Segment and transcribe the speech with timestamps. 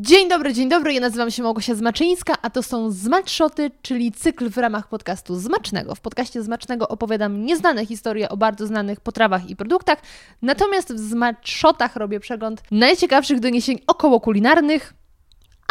[0.00, 4.50] Dzień dobry, dzień dobry, ja nazywam się Małgosia Zmaczyńska, a to są Zmaczszoty, czyli cykl
[4.50, 5.94] w ramach podcastu Zmacznego.
[5.94, 9.98] W podcaście Zmacznego opowiadam nieznane historie o bardzo znanych potrawach i produktach,
[10.42, 14.94] natomiast w Zmaczszotach robię przegląd najciekawszych doniesień około kulinarnych,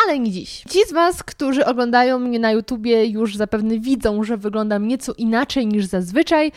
[0.06, 0.64] ale nie dziś.
[0.70, 5.68] Ci z Was, którzy oglądają mnie na YouTubie już zapewne widzą, że wyglądam nieco inaczej
[5.68, 6.52] niż zazwyczaj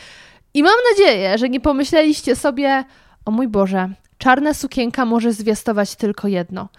[0.54, 2.84] i mam nadzieję, że nie pomyśleliście sobie,
[3.24, 6.68] o mój Boże, czarna sukienka może zwiastować tylko jedno–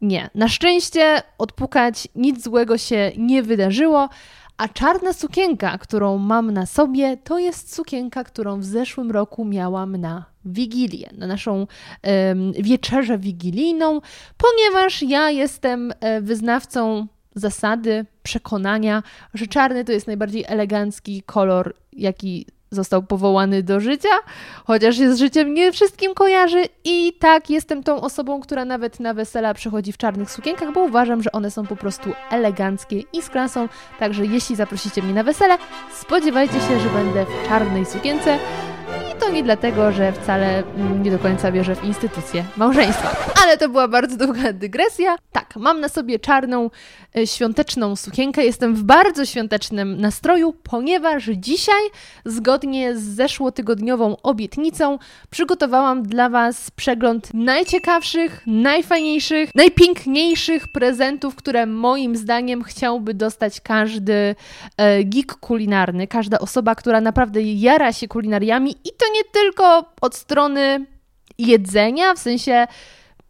[0.00, 4.08] nie, na szczęście odpukać nic złego się nie wydarzyło,
[4.56, 9.96] a czarna sukienka, którą mam na sobie, to jest sukienka, którą w zeszłym roku miałam
[9.96, 11.66] na Wigilię, na naszą
[12.02, 14.00] um, wieczerzę wigilijną,
[14.36, 19.02] ponieważ ja jestem e, wyznawcą zasady, przekonania,
[19.34, 24.08] że czarny to jest najbardziej elegancki kolor, jaki został powołany do życia,
[24.64, 29.14] chociaż się z życiem nie wszystkim kojarzy i tak jestem tą osobą, która nawet na
[29.14, 33.30] wesela przychodzi w czarnych sukienkach, bo uważam, że one są po prostu eleganckie i z
[33.30, 35.58] klasą, także jeśli zaprosicie mnie na wesele,
[36.00, 38.38] spodziewajcie się, że będę w czarnej sukience
[39.20, 40.62] to nie dlatego, że wcale
[41.02, 43.16] nie do końca wierzę w instytucję małżeństwa.
[43.44, 45.16] Ale to była bardzo długa dygresja.
[45.32, 46.70] Tak, mam na sobie czarną,
[47.24, 48.44] świąteczną sukienkę.
[48.44, 51.82] Jestem w bardzo świątecznym nastroju, ponieważ dzisiaj,
[52.24, 54.98] zgodnie z zeszłotygodniową obietnicą,
[55.30, 64.34] przygotowałam dla Was przegląd najciekawszych, najfajniejszych, najpiękniejszych prezentów, które moim zdaniem chciałby dostać każdy
[64.76, 70.14] e, geek kulinarny, każda osoba, która naprawdę jara się kulinariami i to nie tylko od
[70.14, 70.86] strony
[71.38, 72.66] jedzenia, w sensie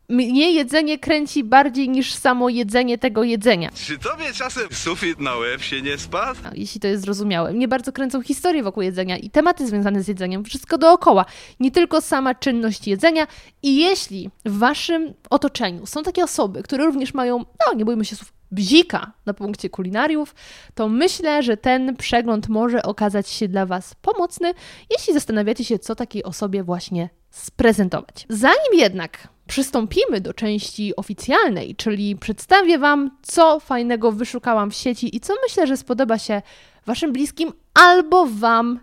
[0.08, 3.70] mnie jedzenie kręci bardziej niż samo jedzenie tego jedzenia.
[3.74, 6.40] Czy tobie czasem sufit na łeb się nie spadł?
[6.44, 7.52] No, jeśli to jest zrozumiałe.
[7.52, 11.24] Mnie bardzo kręcą historie wokół jedzenia i tematy związane z jedzeniem, wszystko dookoła.
[11.60, 13.26] Nie tylko sama czynność jedzenia.
[13.62, 18.16] I jeśli w waszym otoczeniu są takie osoby, które również mają, no nie bójmy się
[18.16, 20.34] słów, bzika na punkcie kulinariów,
[20.74, 24.54] to myślę, że ten przegląd może okazać się dla Was pomocny,
[24.90, 28.26] jeśli zastanawiacie się, co takiej osobie właśnie sprezentować.
[28.28, 35.20] Zanim jednak przystąpimy do części oficjalnej, czyli przedstawię Wam, co fajnego wyszukałam w sieci i
[35.20, 36.42] co myślę, że spodoba się
[36.86, 38.80] Waszym bliskim albo Wam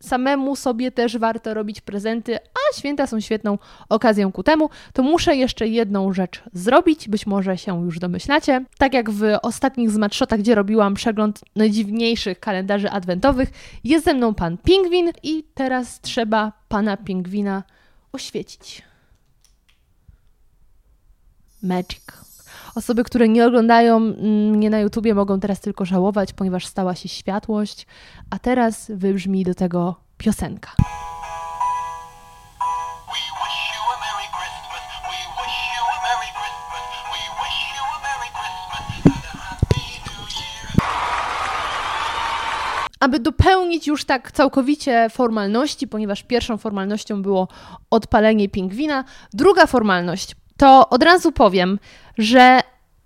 [0.00, 5.36] samemu sobie też warto robić prezenty, a święta są świetną okazją ku temu, to muszę
[5.36, 8.64] jeszcze jedną rzecz zrobić, być może się już domyślacie.
[8.78, 13.50] Tak jak w ostatnich zmatszotach, gdzie robiłam przegląd najdziwniejszych kalendarzy adwentowych,
[13.84, 17.62] jest ze mną pan Pingwin i teraz trzeba pana Pingwina
[18.12, 18.82] oświecić.
[21.62, 22.26] Magic.
[22.74, 24.00] Osoby, które nie oglądają
[24.50, 27.86] mnie na YouTubie, mogą teraz tylko żałować, ponieważ stała się światłość,
[28.30, 30.70] a teraz wybrzmi do tego piosenka.
[43.00, 47.48] aby dopełnić już tak całkowicie formalności, ponieważ pierwszą formalnością było
[47.90, 51.78] odpalenie pingwina, druga formalność to od razu powiem,
[52.18, 52.60] że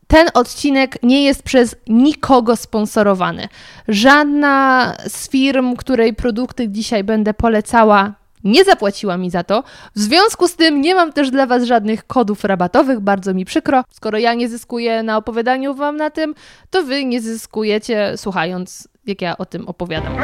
[0.07, 3.49] ten odcinek nie jest przez nikogo sponsorowany.
[3.89, 9.63] Żadna z firm, której produkty dzisiaj będę polecała, nie zapłaciła mi za to.
[9.97, 13.85] W związku z tym nie mam też dla Was żadnych kodów rabatowych, bardzo mi przykro.
[13.91, 16.35] Skoro ja nie zyskuję na opowiadaniu Wam na tym,
[16.71, 20.17] to Wy nie zyskujecie słuchając, jak ja o tym opowiadam.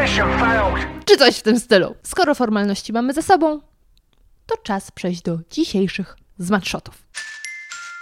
[1.04, 1.94] Czy coś w tym stylu.
[2.02, 3.60] Skoro formalności mamy za sobą,
[4.46, 7.06] to czas przejść do dzisiejszych zmatshotów.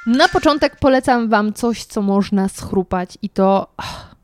[0.07, 4.15] Na początek polecam Wam coś, co można schrupać i to ach,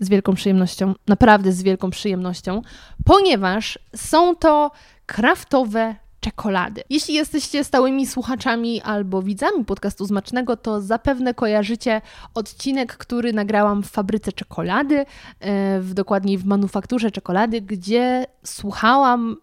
[0.00, 2.62] z wielką przyjemnością, naprawdę z wielką przyjemnością,
[3.04, 4.70] ponieważ są to
[5.06, 6.82] kraftowe czekolady.
[6.90, 12.00] Jeśli jesteście stałymi słuchaczami albo widzami podcastu Zmacznego, to zapewne kojarzycie
[12.34, 14.96] odcinek, który nagrałam w fabryce czekolady,
[15.40, 19.36] e, w, dokładniej w manufakturze czekolady, gdzie słuchałam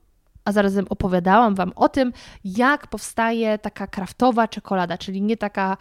[0.50, 5.78] a zarazem opowiadałam Wam o tym, jak powstaje taka kraftowa czekolada, czyli nie taka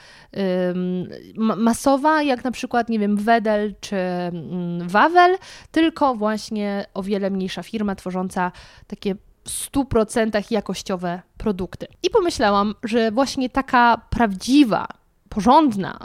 [0.76, 1.08] ym,
[1.56, 5.36] masowa, jak na przykład, nie wiem, Wedel czy ym, Wawel,
[5.70, 8.52] tylko właśnie o wiele mniejsza firma tworząca
[8.86, 9.14] takie
[9.44, 11.86] w 100% jakościowe produkty.
[12.02, 14.86] I pomyślałam, że właśnie taka prawdziwa,
[15.28, 15.98] porządna,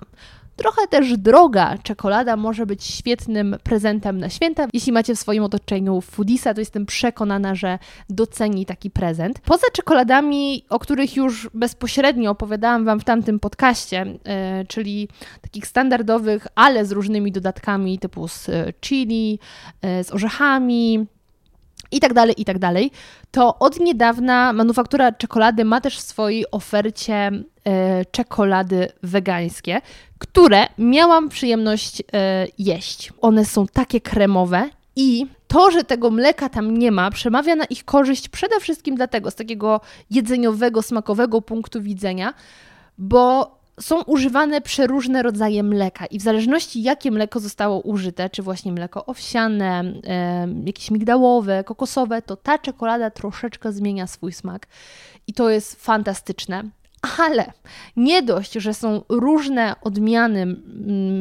[0.56, 4.68] Trochę też droga czekolada może być świetnym prezentem na święta.
[4.74, 7.80] Jeśli macie w swoim otoczeniu foodisa, to jestem przekonana, że
[8.10, 9.40] doceni taki prezent.
[9.40, 15.08] Poza czekoladami, o których już bezpośrednio opowiadałam Wam w tamtym podcaście, yy, czyli
[15.42, 18.50] takich standardowych, ale z różnymi dodatkami typu z
[18.82, 19.40] chili,
[19.84, 21.08] yy, z orzechami,
[21.92, 22.92] i tak dalej, i tak dalej,
[23.32, 27.32] to od niedawna manufaktura czekolady ma też w swojej ofercie
[27.66, 29.82] e, czekolady wegańskie,
[30.18, 33.14] które miałam przyjemność e, jeść.
[33.22, 37.86] One są takie kremowe i to, że tego mleka tam nie ma, przemawia na ich
[37.86, 39.82] korzyść przede wszystkim dlatego, z takiego
[40.12, 42.34] jedzeniowego, smakowego punktu widzenia,
[42.98, 48.72] bo są używane przeróżne rodzaje mleka i w zależności jakie mleko zostało użyte, czy właśnie
[48.72, 49.94] mleko owsiane,
[50.66, 54.68] jakieś migdałowe, kokosowe, to ta czekolada troszeczkę zmienia swój smak
[55.28, 56.64] i to jest fantastyczne.
[57.18, 57.52] Ale
[57.96, 60.56] nie dość, że są różne odmiany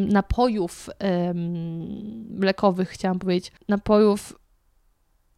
[0.08, 0.90] napojów
[2.30, 4.38] mlekowych, chciałam powiedzieć, napojów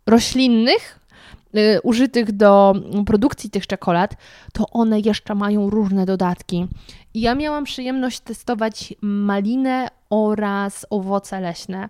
[0.07, 1.01] roślinnych,
[1.83, 2.75] użytych do
[3.07, 4.15] produkcji tych czekolad,
[4.53, 6.67] to one jeszcze mają różne dodatki.
[7.15, 11.89] Ja miałam przyjemność testować malinę oraz owoce leśne.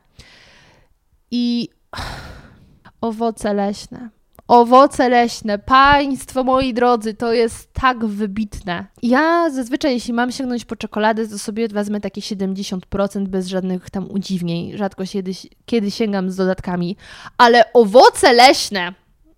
[1.31, 1.69] I
[3.01, 4.11] owoce leśne.
[4.49, 8.87] Owoce leśne, państwo moi drodzy, to jest tak wybitne.
[9.03, 14.11] Ja zazwyczaj, jeśli mam sięgnąć po czekoladę, to sobie wezmę takie 70% bez żadnych tam
[14.11, 14.77] udziwnień.
[14.77, 15.33] Rzadko kiedy,
[15.67, 16.97] kiedy sięgam z dodatkami.
[17.39, 18.95] Ale owoce leśne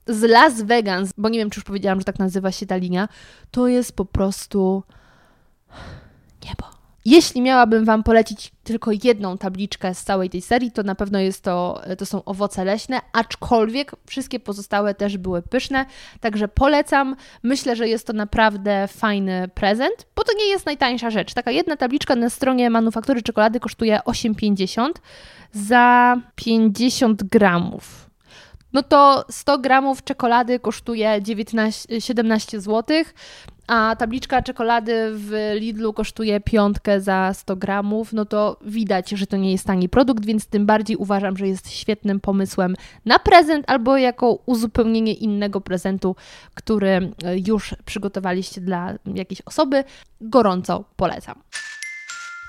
[0.06, 3.08] z Las Vegas, bo nie wiem, czy już powiedziałam, że tak nazywa się ta linia,
[3.50, 4.82] to jest po prostu
[6.44, 6.76] niebo.
[7.04, 11.42] Jeśli miałabym Wam polecić tylko jedną tabliczkę z całej tej serii, to na pewno jest
[11.42, 15.86] to, to są owoce leśne, aczkolwiek wszystkie pozostałe też były pyszne,
[16.20, 17.16] także polecam.
[17.42, 21.34] Myślę, że jest to naprawdę fajny prezent, bo to nie jest najtańsza rzecz.
[21.34, 24.90] Taka jedna tabliczka na stronie manufaktury czekolady kosztuje 8,50
[25.52, 28.05] za 50 gramów
[28.76, 33.04] no to 100 gramów czekolady kosztuje 19, 17 zł,
[33.66, 39.36] a tabliczka czekolady w Lidlu kosztuje piątkę za 100 gramów, no to widać, że to
[39.36, 42.74] nie jest tani produkt, więc tym bardziej uważam, że jest świetnym pomysłem
[43.04, 46.16] na prezent albo jako uzupełnienie innego prezentu,
[46.54, 47.12] który
[47.46, 49.84] już przygotowaliście dla jakiejś osoby.
[50.20, 51.42] Gorąco polecam.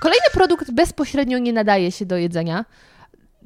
[0.01, 2.65] Kolejny produkt bezpośrednio nie nadaje się do jedzenia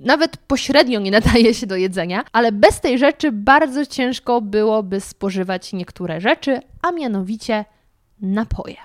[0.02, 5.74] nawet pośrednio nie nadaje się do jedzenia, ale bez tej rzeczy bardzo ciężko byłoby spożywać
[5.74, 7.66] niektóre rzeczy, a mianowicie
[8.22, 8.76] napoje.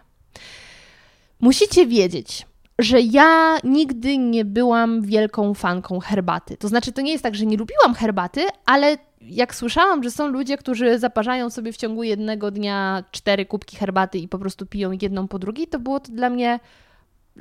[1.41, 2.47] Musicie wiedzieć,
[2.79, 6.57] że ja nigdy nie byłam wielką fanką herbaty.
[6.57, 10.27] To znaczy, to nie jest tak, że nie lubiłam herbaty, ale jak słyszałam, że są
[10.27, 14.91] ludzie, którzy zaparzają sobie w ciągu jednego dnia cztery kubki herbaty i po prostu piją
[15.03, 16.61] jedną po drugiej, to było to dla mnie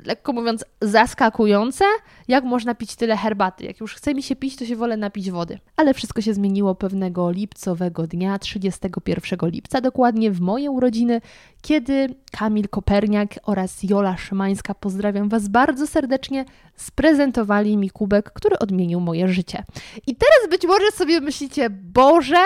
[0.04, 1.84] lekko mówiąc, zaskakujące,
[2.28, 3.64] jak można pić tyle herbaty.
[3.64, 5.58] Jak już chce mi się pić, to się wolę napić wody.
[5.76, 11.20] Ale wszystko się zmieniło pewnego lipcowego dnia, 31 lipca, dokładnie w moje urodziny,
[11.62, 16.44] kiedy Kamil Koperniak oraz Jola Szymańska, pozdrawiam Was bardzo serdecznie,
[16.76, 19.64] sprezentowali mi kubek, który odmienił moje życie.
[20.06, 22.44] I teraz być może sobie myślicie, Boże,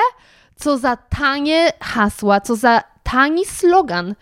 [0.57, 4.15] co za tanie hasła, co za tani slogan.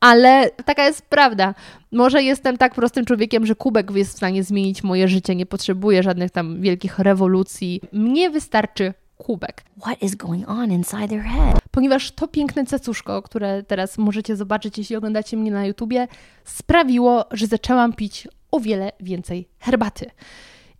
[0.00, 1.54] Ale taka jest prawda.
[1.92, 5.34] Może jestem tak prostym człowiekiem, że kubek jest w stanie zmienić moje życie.
[5.34, 7.80] Nie potrzebuję żadnych tam wielkich rewolucji.
[7.92, 9.64] Mnie wystarczy kubek.
[9.80, 11.58] What is going on inside their head?
[11.70, 16.08] Ponieważ to piękne cacuszko, które teraz możecie zobaczyć, jeśli oglądacie mnie na YouTubie,
[16.44, 20.10] sprawiło, że zaczęłam pić o wiele więcej herbaty.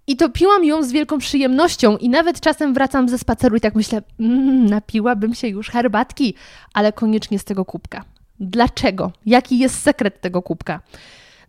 [0.06, 3.74] I to piłam ją z wielką przyjemnością i nawet czasem wracam ze spaceru i tak
[3.74, 6.34] myślę, mmm, napiłabym się już herbatki,
[6.74, 8.04] ale koniecznie z tego kubka.
[8.40, 9.12] Dlaczego?
[9.26, 10.80] Jaki jest sekret tego kubka?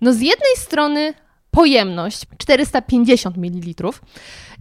[0.02, 1.14] No z jednej strony
[1.52, 3.90] pojemność 450 ml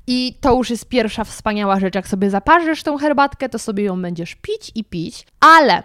[0.07, 1.95] i to już jest pierwsza wspaniała rzecz.
[1.95, 5.83] Jak sobie zaparzysz tą herbatkę, to sobie ją będziesz pić i pić, ale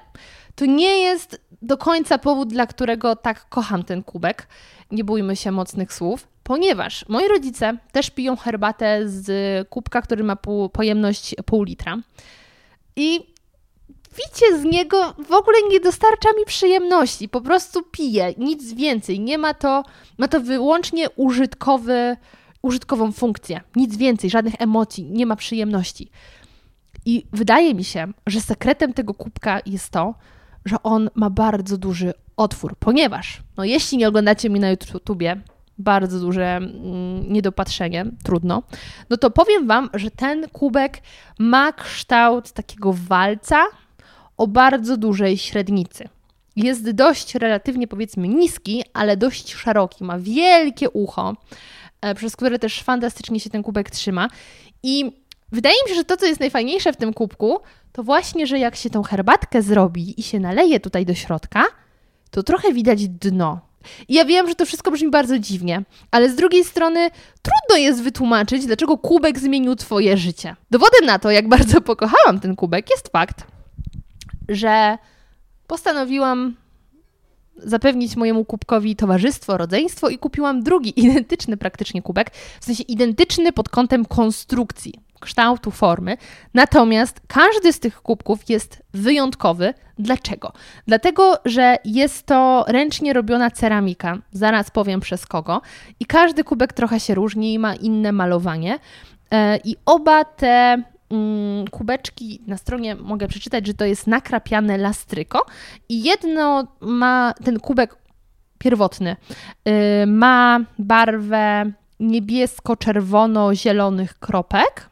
[0.55, 4.47] to nie jest do końca powód, dla którego tak kocham ten kubek.
[4.91, 10.35] Nie bójmy się mocnych słów, ponieważ moi rodzice też piją herbatę z kubka, który ma
[10.73, 11.97] pojemność pół litra.
[12.95, 13.32] I
[14.15, 17.29] picie z niego w ogóle nie dostarcza mi przyjemności.
[17.29, 19.19] Po prostu piję, nic więcej.
[19.19, 19.83] Nie ma to,
[20.17, 22.17] ma to wyłącznie użytkowy,
[22.61, 23.61] użytkową funkcję.
[23.75, 26.11] Nic więcej, żadnych emocji, nie ma przyjemności.
[27.05, 30.15] I wydaje mi się, że sekretem tego kubka jest to,
[30.65, 35.41] że on ma bardzo duży otwór, ponieważ, no jeśli nie oglądacie mnie na YouTubie,
[35.77, 38.63] bardzo duże mm, niedopatrzenie, trudno,
[39.09, 41.01] no to powiem Wam, że ten kubek
[41.39, 43.63] ma kształt takiego walca,
[44.43, 46.09] o bardzo dużej średnicy.
[46.55, 50.03] Jest dość relatywnie powiedzmy niski, ale dość szeroki.
[50.03, 51.35] Ma wielkie ucho,
[52.01, 54.27] e, przez które też fantastycznie się ten kubek trzyma.
[54.83, 55.11] I
[55.51, 57.59] wydaje mi się, że to, co jest najfajniejsze w tym kubku,
[57.91, 61.63] to właśnie, że jak się tą herbatkę zrobi i się naleje tutaj do środka,
[62.31, 63.59] to trochę widać dno.
[64.07, 67.09] I ja wiem, że to wszystko brzmi bardzo dziwnie, ale z drugiej strony
[67.41, 70.55] trudno jest wytłumaczyć, dlaczego kubek zmienił Twoje życie.
[70.71, 73.53] Dowodem na to, jak bardzo pokochałam ten kubek, jest fakt,
[74.49, 74.97] że
[75.67, 76.55] postanowiłam
[77.55, 82.31] zapewnić mojemu kubkowi towarzystwo, rodzeństwo i kupiłam drugi, identyczny praktycznie kubek,
[82.61, 86.17] w sensie identyczny pod kątem konstrukcji, kształtu, formy.
[86.53, 89.73] Natomiast każdy z tych kubków jest wyjątkowy.
[89.99, 90.53] Dlaczego?
[90.87, 94.17] Dlatego, że jest to ręcznie robiona ceramika.
[94.31, 95.61] Zaraz powiem przez kogo.
[95.99, 98.79] I każdy kubek trochę się różni, ma inne malowanie.
[99.31, 100.83] E, I oba te
[101.71, 105.45] kubeczki na stronie mogę przeczytać, że to jest nakrapiane lastryko
[105.89, 107.95] i jedno ma ten kubek
[108.57, 109.15] pierwotny
[109.67, 109.71] y,
[110.07, 114.89] ma barwę niebiesko-czerwono-zielonych kropek,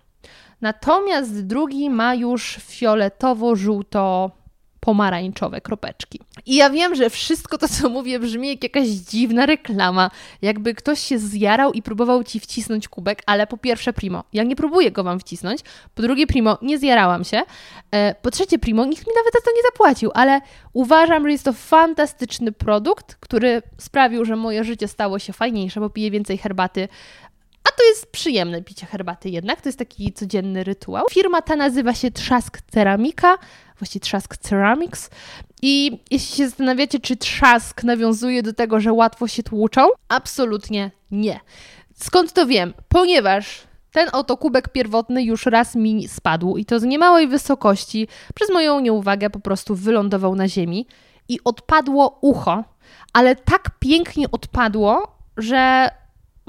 [0.62, 4.32] natomiast drugi ma już fioletowo-żółto
[4.81, 6.19] pomarańczowe kropeczki.
[6.45, 10.11] I ja wiem, że wszystko to, co mówię, brzmi jak jakaś dziwna reklama.
[10.41, 14.55] Jakby ktoś się zjarał i próbował ci wcisnąć kubek, ale po pierwsze, primo, ja nie
[14.55, 15.61] próbuję go wam wcisnąć.
[15.95, 17.41] Po drugie, primo, nie zjarałam się.
[17.91, 20.41] E, po trzecie, primo, nikt mi nawet za to nie zapłacił, ale
[20.73, 25.89] uważam, że jest to fantastyczny produkt, który sprawił, że moje życie stało się fajniejsze, bo
[25.89, 26.88] piję więcej herbaty,
[27.63, 31.05] a to jest przyjemne picie herbaty jednak, to jest taki codzienny rytuał.
[31.11, 33.38] Firma ta nazywa się Trzask Ceramika,
[33.81, 35.09] właściwie Trzask Ceramics.
[35.61, 41.39] I jeśli się zastanawiacie, czy trzask nawiązuje do tego, że łatwo się tłuczą, absolutnie nie.
[41.95, 42.73] Skąd to wiem?
[42.88, 48.50] Ponieważ ten oto kubek pierwotny już raz mi spadł i to z niemałej wysokości przez
[48.50, 50.88] moją nieuwagę po prostu wylądował na ziemi
[51.29, 52.63] i odpadło ucho,
[53.13, 55.89] ale tak pięknie odpadło, że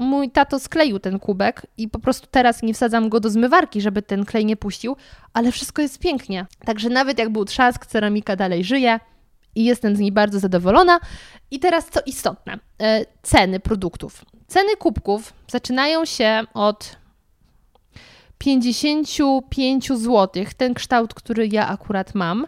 [0.03, 4.01] mój tato skleił ten kubek i po prostu teraz nie wsadzam go do zmywarki, żeby
[4.01, 4.95] ten klej nie puścił,
[5.33, 6.45] ale wszystko jest pięknie.
[6.65, 8.99] Także nawet jak był trzask, ceramika dalej żyje
[9.55, 10.99] i jestem z niej bardzo zadowolona.
[11.51, 14.25] I teraz co istotne, e, ceny produktów.
[14.47, 16.95] Ceny kubków zaczynają się od
[18.37, 22.47] 55 zł, ten kształt, który ja akurat mam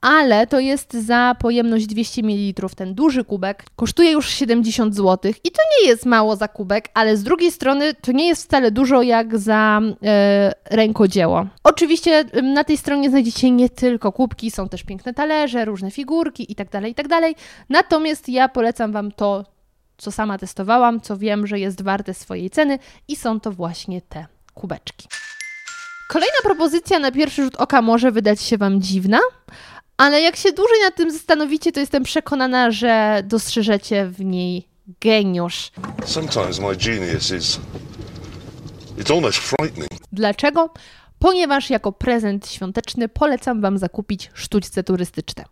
[0.00, 2.68] ale to jest za pojemność 200 ml.
[2.76, 7.16] Ten duży kubek kosztuje już 70 zł i to nie jest mało za kubek, ale
[7.16, 11.46] z drugiej strony to nie jest wcale dużo jak za e, rękodzieło.
[11.64, 16.70] Oczywiście na tej stronie znajdziecie nie tylko kubki, są też piękne talerze, różne figurki itd.,
[16.70, 17.08] tak itd.
[17.08, 17.32] Tak
[17.68, 19.44] Natomiast ja polecam Wam to,
[19.96, 22.78] co sama testowałam, co wiem, że jest warte swojej ceny
[23.08, 25.08] i są to właśnie te kubeczki.
[26.08, 29.18] Kolejna propozycja na pierwszy rzut oka może wydać się Wam dziwna,
[30.00, 34.68] ale jak się dłużej nad tym zastanowicie, to jestem przekonana, że dostrzeżecie w niej
[35.00, 35.70] geniusz.
[36.04, 37.60] Sometimes my genius is
[38.98, 39.90] it's almost frightening.
[40.12, 40.70] Dlaczego?
[41.18, 45.44] Ponieważ jako prezent świąteczny polecam Wam zakupić sztućce turystyczne.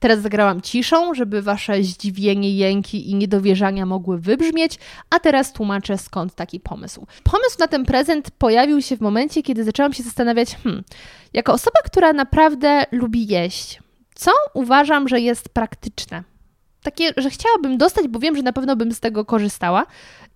[0.00, 4.78] Teraz zagrałam ciszą, żeby wasze zdziwienie, jęki i niedowierzania mogły wybrzmieć,
[5.10, 7.06] a teraz tłumaczę skąd taki pomysł.
[7.22, 10.84] Pomysł na ten prezent pojawił się w momencie, kiedy zaczęłam się zastanawiać, hmm,
[11.32, 13.80] jako osoba, która naprawdę lubi jeść,
[14.14, 16.24] co uważam, że jest praktyczne?
[16.82, 19.86] Takie, że chciałabym dostać, bo wiem, że na pewno bym z tego korzystała,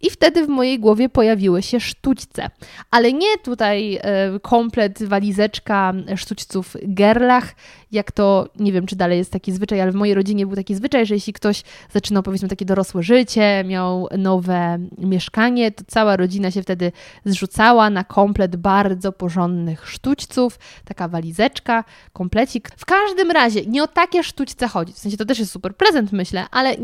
[0.05, 2.51] i wtedy w mojej głowie pojawiły się sztućce.
[2.91, 4.01] Ale nie tutaj e,
[4.43, 7.55] komplet, walizeczka sztućców gerlach,
[7.95, 10.75] jak to, nie wiem czy dalej jest taki zwyczaj, ale w mojej rodzinie był taki
[10.75, 16.51] zwyczaj, że jeśli ktoś zaczynał powiedzmy takie dorosłe życie, miał nowe mieszkanie, to cała rodzina
[16.51, 16.93] się wtedy
[17.25, 22.71] zrzucała na komplet bardzo porządnych sztućców, taka walizeczka, komplecik.
[22.77, 24.93] W każdym razie nie o takie sztućce chodzi.
[24.93, 26.77] W sensie to też jest super prezent, myślę, ale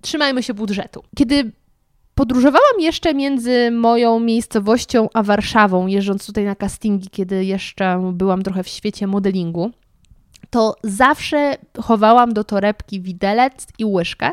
[0.00, 1.02] trzymajmy się budżetu.
[1.16, 1.52] Kiedy
[2.14, 8.62] podróżowałam jeszcze między moją miejscowością a Warszawą, jeżdżąc tutaj na castingi, kiedy jeszcze byłam trochę
[8.62, 9.70] w świecie modelingu,
[10.50, 14.30] to zawsze chowałam do torebki widelec i łyżkę,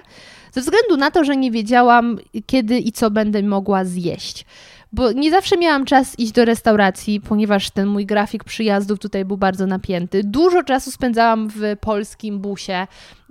[0.51, 4.45] ze względu na to, że nie wiedziałam, kiedy i co będę mogła zjeść
[4.93, 9.37] bo nie zawsze miałam czas iść do restauracji, ponieważ ten mój grafik przyjazdów tutaj był
[9.37, 10.23] bardzo napięty.
[10.23, 12.87] Dużo czasu spędzałam w polskim busie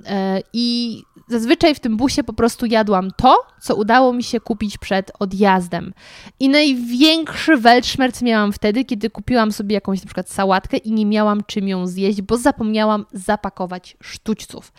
[0.06, 4.78] e, i zazwyczaj w tym busie po prostu jadłam to, co udało mi się kupić
[4.78, 5.92] przed odjazdem.
[6.40, 11.42] I największy weltschmerz miałam wtedy, kiedy kupiłam sobie jakąś na przykład sałatkę i nie miałam
[11.46, 14.72] czym ją zjeść, bo zapomniałam zapakować sztućców.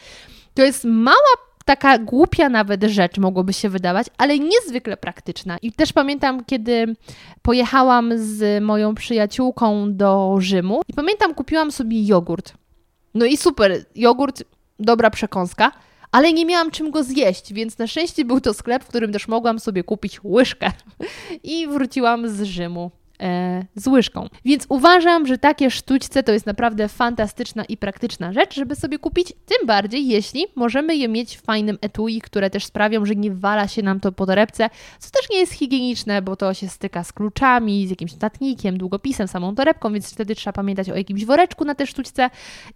[0.54, 5.58] To jest mała taka głupia nawet rzecz mogłoby się wydawać, ale niezwykle praktyczna.
[5.62, 6.96] I też pamiętam, kiedy
[7.42, 12.54] pojechałam z moją przyjaciółką do Rzymu i pamiętam, kupiłam sobie jogurt.
[13.14, 14.44] No i super, jogurt,
[14.80, 15.72] dobra przekąska,
[16.12, 19.28] ale nie miałam czym go zjeść, więc na szczęście był to sklep, w którym też
[19.28, 20.72] mogłam sobie kupić łyżkę.
[21.44, 22.92] I wróciłam z Rzymu
[23.22, 24.30] e, z łyżką.
[24.46, 29.28] Więc uważam, że takie sztućce to jest naprawdę fantastyczna i praktyczna rzecz, żeby sobie kupić,
[29.28, 33.68] tym bardziej jeśli możemy je mieć w fajnym etui, które też sprawią, że nie wala
[33.68, 37.14] się nam to po torebce, co też nie jest higieniczne, bo to się styka z
[37.14, 41.76] kluczami, z jakimś notatnikiem, długopisem, samą torebką, więc wtedy trzeba pamiętać o jakimś woreczku na
[41.76, 42.30] te sztućce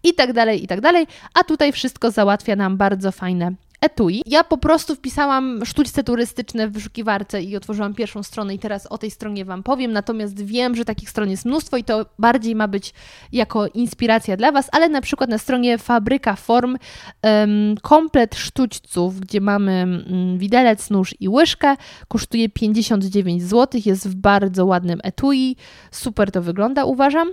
[0.03, 1.07] i tak dalej, i tak dalej.
[1.33, 3.51] A tutaj wszystko załatwia nam bardzo fajne
[3.81, 4.21] etui.
[4.25, 8.97] Ja po prostu wpisałam sztućce turystyczne w wyszukiwarce i otworzyłam pierwszą stronę i teraz o
[8.97, 12.67] tej stronie Wam powiem, natomiast wiem, że takich stron jest mnóstwo i to bardziej ma
[12.67, 12.93] być
[13.31, 16.77] jako inspiracja dla Was, ale na przykład na stronie Fabryka Form
[17.23, 21.75] um, komplet sztućców, gdzie mamy um, widelec, nóż i łyżkę,
[22.07, 25.55] kosztuje 59 zł, jest w bardzo ładnym etui,
[25.91, 27.31] super to wygląda uważam.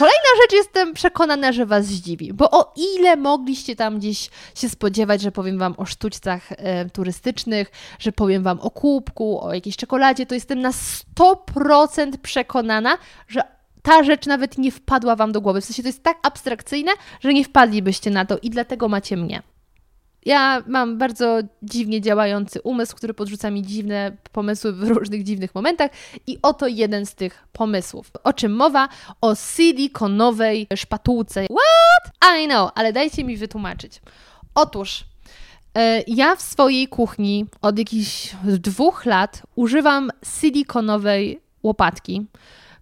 [0.00, 5.20] Kolejna rzecz jestem przekonana, że Was zdziwi, bo o ile mogliście tam gdzieś się spodziewać,
[5.20, 10.26] że powiem Wam o sztućcach e, turystycznych, że powiem Wam o kubku, o jakiejś czekoladzie,
[10.26, 13.42] to jestem na 100% przekonana, że
[13.82, 15.60] ta rzecz nawet nie wpadła Wam do głowy.
[15.60, 19.42] W sensie to jest tak abstrakcyjne, że nie wpadlibyście na to i dlatego macie mnie.
[20.26, 25.90] Ja mam bardzo dziwnie działający umysł, który podrzuca mi dziwne pomysły w różnych dziwnych momentach
[26.26, 28.10] i oto jeden z tych pomysłów.
[28.24, 28.88] O czym mowa?
[29.20, 31.44] O silikonowej szpatułce.
[31.44, 32.36] What?
[32.42, 34.00] I know, ale dajcie mi wytłumaczyć.
[34.54, 35.04] Otóż
[35.74, 40.10] e, ja w swojej kuchni od jakichś dwóch lat używam
[40.40, 42.26] silikonowej łopatki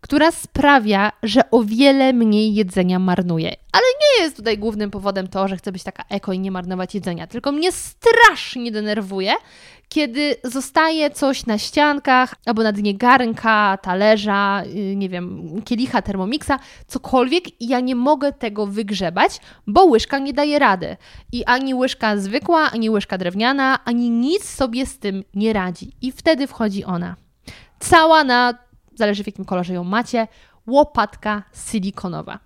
[0.00, 3.56] która sprawia, że o wiele mniej jedzenia marnuję.
[3.72, 6.94] Ale nie jest tutaj głównym powodem to, że chcę być taka eko i nie marnować
[6.94, 9.32] jedzenia, tylko mnie strasznie denerwuje,
[9.88, 16.58] kiedy zostaje coś na ściankach albo na dnie garnka, talerza, y, nie wiem, kielicha, termomixa,
[16.86, 20.96] cokolwiek i ja nie mogę tego wygrzebać, bo łyżka nie daje rady.
[21.32, 25.92] I ani łyżka zwykła, ani łyżka drewniana, ani nic sobie z tym nie radzi.
[26.02, 27.16] I wtedy wchodzi ona.
[27.78, 28.67] Cała na
[28.98, 30.28] zależy w jakim kolorze ją macie,
[30.66, 32.38] łopatka silikonowa.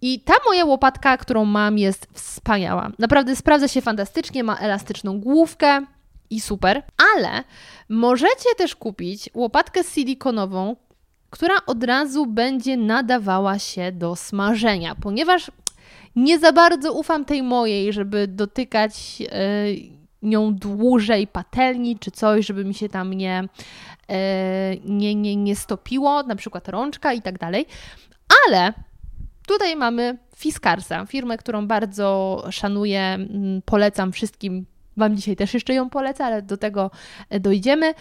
[0.00, 2.90] I ta moja łopatka, którą mam, jest wspaniała.
[2.98, 5.86] Naprawdę sprawdza się fantastycznie, ma elastyczną główkę
[6.30, 6.82] i super,
[7.16, 7.44] ale
[7.88, 10.76] możecie też kupić łopatkę silikonową,
[11.30, 15.50] która od razu będzie nadawała się do smażenia, ponieważ
[16.16, 19.20] nie za bardzo ufam tej mojej, żeby dotykać.
[19.20, 23.44] Yy, nią dłużej patelni czy coś, żeby mi się tam nie,
[24.08, 27.66] e, nie, nie, nie stopiło, na przykład rączka i tak dalej.
[28.46, 28.72] Ale
[29.46, 34.66] tutaj mamy Fiskarsa, firmę, którą bardzo szanuję, mm, polecam wszystkim.
[34.96, 36.90] Wam dzisiaj też jeszcze ją polecę, ale do tego
[37.30, 37.94] e, dojdziemy.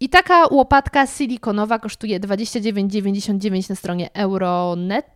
[0.00, 5.06] I taka łopatka silikonowa kosztuje 29,99 na stronie Euronet,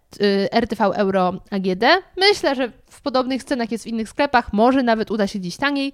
[0.53, 1.85] RTV Euro AGD.
[2.17, 5.93] Myślę, że w podobnych cenach jest w innych sklepach, może nawet uda się gdzieś taniej.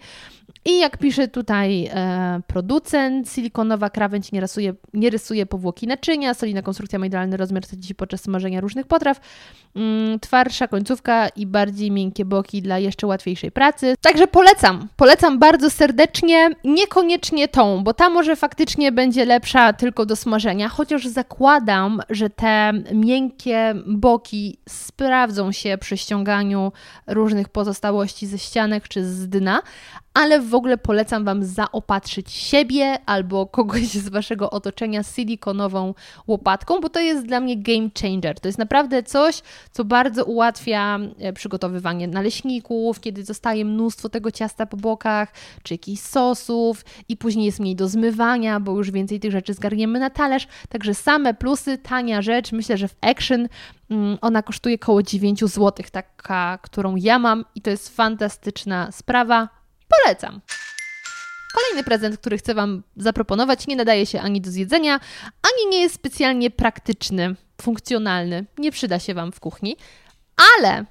[0.64, 6.62] I jak pisze tutaj e, producent, silikonowa krawędź nie rysuje, nie rysuje powłoki naczynia, solidna
[6.62, 9.20] konstrukcja ma idealny rozmiar dziś podczas smażenia różnych potraw,
[9.76, 13.94] mm, twarsza końcówka i bardziej miękkie boki dla jeszcze łatwiejszej pracy.
[14.00, 20.16] Także polecam, polecam bardzo serdecznie, niekoniecznie tą, bo ta może faktycznie będzie lepsza tylko do
[20.16, 24.11] smażenia, chociaż zakładam, że te miękkie boki
[24.68, 26.72] sprawdzą się przy ściąganiu
[27.06, 29.62] różnych pozostałości ze ścianek czy z dna,
[30.14, 35.94] ale w ogóle polecam Wam zaopatrzyć siebie albo kogoś z Waszego otoczenia silikonową
[36.26, 38.40] łopatką, bo to jest dla mnie game changer.
[38.40, 44.66] To jest naprawdę coś, co bardzo ułatwia e, przygotowywanie naleśników, kiedy zostaje mnóstwo tego ciasta
[44.66, 49.32] po bokach, czy jakichś sosów i później jest mniej do zmywania, bo już więcej tych
[49.32, 50.48] rzeczy zgarniemy na talerz.
[50.68, 52.52] Także same plusy, tania rzecz.
[52.52, 53.48] Myślę, że w Action
[53.90, 59.61] mm, ona kosztuje około 9 zł, taka, którą ja mam i to jest fantastyczna sprawa
[60.00, 60.40] Polecam.
[61.54, 65.00] Kolejny prezent, który chcę Wam zaproponować, nie nadaje się ani do zjedzenia,
[65.42, 68.46] ani nie jest specjalnie praktyczny, funkcjonalny.
[68.58, 69.76] Nie przyda się Wam w kuchni,
[70.56, 70.84] ale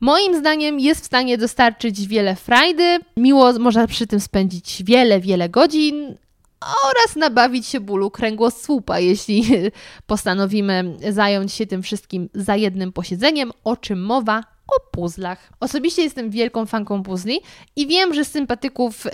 [0.00, 2.98] moim zdaniem jest w stanie dostarczyć wiele frajdy.
[3.16, 6.16] Miło można przy tym spędzić wiele, wiele godzin,
[6.60, 9.44] oraz nabawić się bólu kręgosłupa, jeśli
[10.06, 15.52] postanowimy zająć się tym wszystkim za jednym posiedzeniem, o czym mowa o puzzlach.
[15.60, 17.40] Osobiście jestem wielką fanką puzli
[17.76, 19.10] i wiem, że sympatyków y,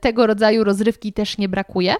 [0.00, 1.94] tego rodzaju rozrywki też nie brakuje,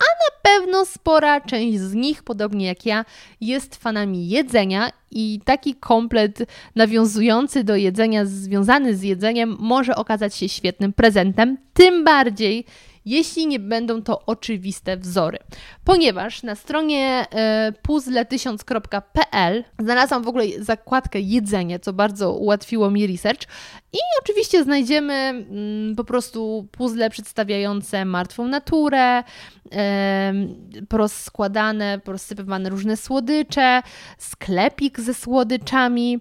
[0.00, 3.04] a na pewno spora część z nich, podobnie jak ja,
[3.40, 6.38] jest fanami jedzenia i taki komplet
[6.74, 11.56] nawiązujący do jedzenia, związany z jedzeniem, może okazać się świetnym prezentem.
[11.74, 12.64] Tym bardziej,
[13.04, 15.38] jeśli nie będą to oczywiste wzory.
[15.84, 23.42] Ponieważ na stronie e, puzzle1000.pl znalazłam w ogóle zakładkę jedzenie, co bardzo ułatwiło mi research
[23.92, 29.22] i oczywiście znajdziemy mm, po prostu puzzle przedstawiające martwą naturę,
[30.88, 33.82] porozskładane, porozsypywane różne słodycze,
[34.18, 36.20] sklepik ze słodyczami,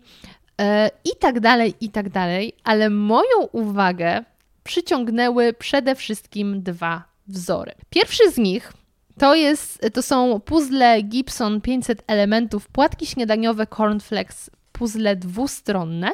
[0.60, 4.24] E, i tak dalej, i tak dalej, ale moją uwagę
[4.64, 7.72] przyciągnęły przede wszystkim dwa wzory.
[7.90, 8.74] Pierwszy z nich
[9.18, 16.12] to, jest, to są puzzle Gibson 500 elementów, płatki śniadaniowe Cornflakes, puzzle dwustronne.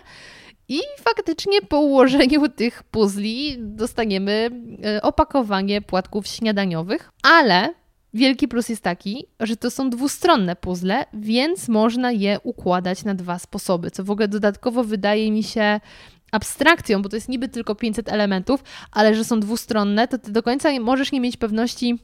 [0.67, 4.49] I faktycznie po ułożeniu tych puzli dostaniemy
[4.85, 7.73] e, opakowanie płatków śniadaniowych, ale
[8.15, 13.39] Wielki plus jest taki, że to są dwustronne puzzle, więc można je układać na dwa
[13.39, 15.79] sposoby, co w ogóle dodatkowo wydaje mi się
[16.35, 20.43] abstrakcją, bo to jest niby tylko 500 elementów, ale że są dwustronne, to ty do
[20.43, 21.99] końca możesz nie mieć pewności,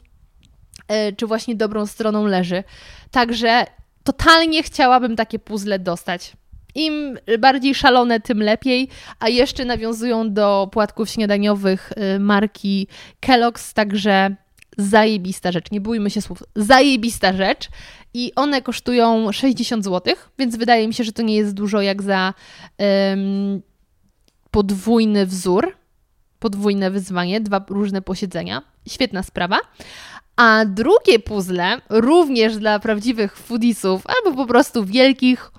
[0.87, 2.63] e, czy właśnie dobrą stroną leży.
[3.11, 3.65] Także
[4.03, 6.33] totalnie chciałabym takie puzzle dostać.
[6.75, 8.89] Im bardziej szalone, tym lepiej,
[9.19, 12.87] a jeszcze nawiązują do płatków śniadaniowych e, marki
[13.21, 14.35] Kellogg's, także
[14.77, 17.69] zajebista rzecz, nie bójmy się słów, zajebista rzecz
[18.13, 22.01] i one kosztują 60 zł, więc wydaje mi się, że to nie jest dużo jak
[22.01, 22.33] za
[24.51, 25.77] podwójny wzór,
[26.39, 28.61] podwójne wyzwanie, dwa różne posiedzenia.
[28.87, 29.59] Świetna sprawa.
[30.35, 35.51] A drugie puzzle, również dla prawdziwych foodiesów albo po prostu wielkich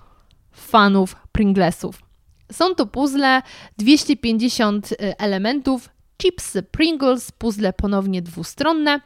[0.52, 2.02] fanów Pringlesów.
[2.52, 3.42] Są to puzzle
[3.78, 9.00] 250 y, elementów, chipsy Pringles, puzzle ponownie dwustronne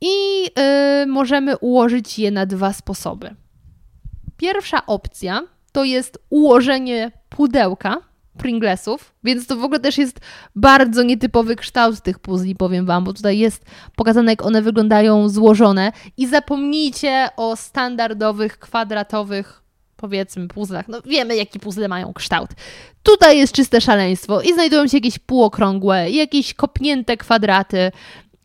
[0.00, 3.34] i yy, możemy ułożyć je na dwa sposoby.
[4.36, 8.00] Pierwsza opcja to jest ułożenie pudełka
[8.36, 10.20] Pringlesów, więc to w ogóle też jest
[10.54, 13.64] bardzo nietypowy kształt tych puzli, powiem Wam, bo tutaj jest
[13.96, 19.62] pokazane, jak one wyglądają złożone i zapomnijcie o standardowych, kwadratowych
[19.96, 20.88] powiedzmy puzzlach.
[20.88, 22.50] No wiemy, jaki puzzle mają kształt.
[23.02, 27.92] Tutaj jest czyste szaleństwo i znajdują się jakieś półokrągłe, jakieś kopnięte kwadraty,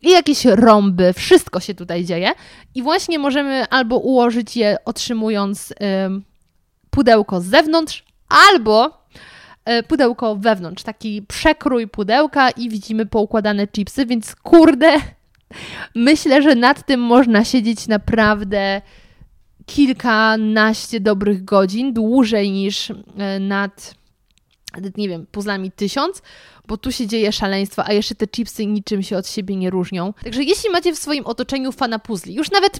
[0.01, 2.31] i jakieś rąby, wszystko się tutaj dzieje.
[2.75, 5.73] I właśnie możemy albo ułożyć je otrzymując
[6.89, 9.00] pudełko z zewnątrz, albo
[9.87, 10.83] pudełko wewnątrz.
[10.83, 14.93] Taki przekrój pudełka i widzimy poukładane chipsy, więc kurde,
[15.95, 18.81] myślę, że nad tym można siedzieć naprawdę
[19.65, 23.95] kilkanaście dobrych godzin, dłużej niż e, nad,
[24.97, 26.21] nie wiem, puzzlami tysiąc,
[26.67, 30.13] bo tu się dzieje szaleństwo, a jeszcze te chipsy niczym się od siebie nie różnią.
[30.23, 32.79] Także jeśli macie w swoim otoczeniu fana puzli, już nawet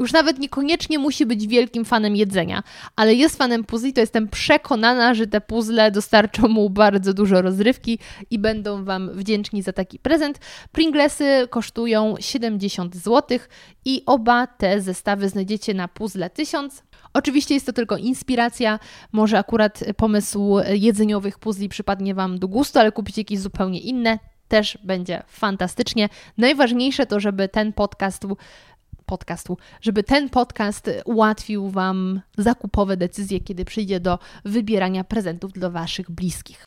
[0.00, 2.62] już nawet niekoniecznie musi być wielkim fanem jedzenia,
[2.96, 7.98] ale jest fanem puzli, to jestem przekonana, że te puzzle dostarczą mu bardzo dużo rozrywki
[8.30, 10.38] i będą Wam wdzięczni za taki prezent.
[10.72, 13.38] Pringlesy kosztują 70 zł
[13.84, 16.82] i oba te zestawy znajdziecie na puzzle 1000.
[17.12, 18.78] Oczywiście jest to tylko inspiracja,
[19.12, 24.18] może akurat pomysł jedzeniowych puzli przypadnie Wam do gustu, ale kupicie jakieś zupełnie inne,
[24.50, 26.08] też będzie fantastycznie.
[26.38, 28.26] Najważniejsze to, żeby ten podcast
[29.10, 36.10] podcastu, żeby ten podcast ułatwił Wam zakupowe decyzje, kiedy przyjdzie do wybierania prezentów dla Waszych
[36.10, 36.64] bliskich.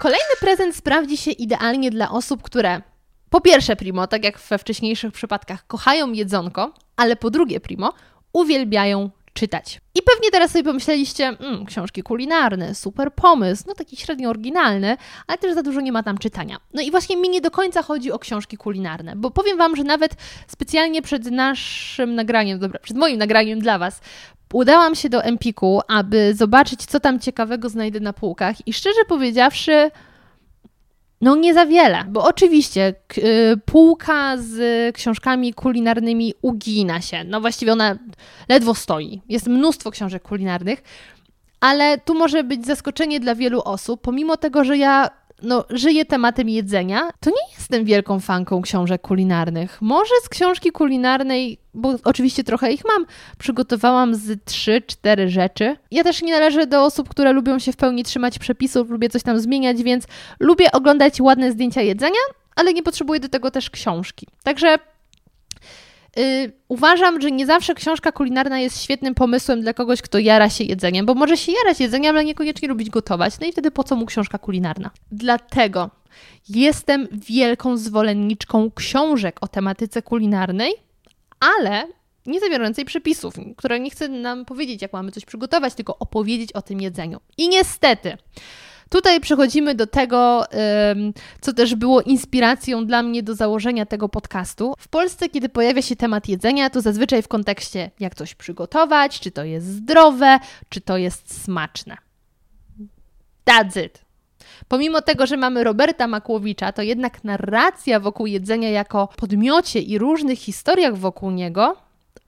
[0.00, 2.82] Kolejny prezent sprawdzi się idealnie dla osób, które
[3.30, 7.92] po pierwsze, primo, tak jak we wcześniejszych przypadkach, kochają jedzonko, ale po drugie, primo,
[8.32, 9.80] uwielbiają czytać.
[9.94, 15.38] I pewnie teraz sobie pomyśleliście, mm, książki kulinarne, super pomysł, no taki średnio oryginalny, ale
[15.38, 16.56] też za dużo nie ma tam czytania.
[16.74, 19.84] No i właśnie mi nie do końca chodzi o książki kulinarne, bo powiem Wam, że
[19.84, 20.16] nawet
[20.48, 24.00] specjalnie przed naszym nagraniem, dobra, przed moim nagraniem dla Was,
[24.52, 29.90] udałam się do Empiku, aby zobaczyć, co tam ciekawego znajdę na półkach i szczerze powiedziawszy,
[31.22, 37.24] no nie za wiele, bo oczywiście y, półka z książkami kulinarnymi ugina się.
[37.24, 37.98] No właściwie ona
[38.48, 39.22] ledwo stoi.
[39.28, 40.82] Jest mnóstwo książek kulinarnych,
[41.60, 45.10] ale tu może być zaskoczenie dla wielu osób, pomimo tego, że ja
[45.42, 49.82] no, żyję tematem jedzenia, to nie jestem wielką fanką książek kulinarnych.
[49.82, 53.06] Może z książki kulinarnej, bo oczywiście trochę ich mam,
[53.38, 55.76] przygotowałam z trzy, cztery rzeczy.
[55.90, 59.22] Ja też nie należę do osób, które lubią się w pełni trzymać przepisów, lubię coś
[59.22, 60.04] tam zmieniać, więc
[60.40, 62.20] lubię oglądać ładne zdjęcia jedzenia,
[62.56, 64.26] ale nie potrzebuję do tego też książki.
[64.44, 64.78] Także
[66.16, 70.64] Yy, uważam, że nie zawsze książka kulinarna jest świetnym pomysłem dla kogoś, kto jara się
[70.64, 73.40] jedzeniem, bo może się jarać jedzeniem, ale niekoniecznie lubić gotować.
[73.40, 74.90] No i wtedy po co mu książka kulinarna?
[75.12, 75.90] Dlatego
[76.48, 80.72] jestem wielką zwolenniczką książek o tematyce kulinarnej,
[81.58, 81.86] ale
[82.26, 86.62] nie zawierającej przepisów, które nie chce nam powiedzieć, jak mamy coś przygotować, tylko opowiedzieć o
[86.62, 87.20] tym jedzeniu.
[87.38, 88.16] I niestety,
[88.92, 90.44] Tutaj przechodzimy do tego,
[91.40, 94.74] co też było inspiracją dla mnie do założenia tego podcastu.
[94.78, 99.30] W Polsce, kiedy pojawia się temat jedzenia, to zazwyczaj w kontekście jak coś przygotować, czy
[99.30, 101.96] to jest zdrowe, czy to jest smaczne.
[103.46, 104.04] That's it.
[104.68, 110.38] Pomimo tego, że mamy Roberta Makłowicza, to jednak narracja wokół jedzenia jako podmiocie i różnych
[110.38, 111.76] historiach wokół niego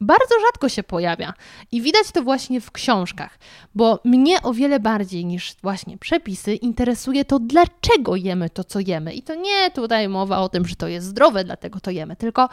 [0.00, 1.34] bardzo rzadko się pojawia.
[1.72, 3.38] I widać to właśnie w książkach,
[3.74, 9.14] bo mnie o wiele bardziej niż właśnie przepisy interesuje to, dlaczego jemy to, co jemy.
[9.14, 12.48] I to nie tutaj mowa o tym, że to jest zdrowe, dlatego to jemy, tylko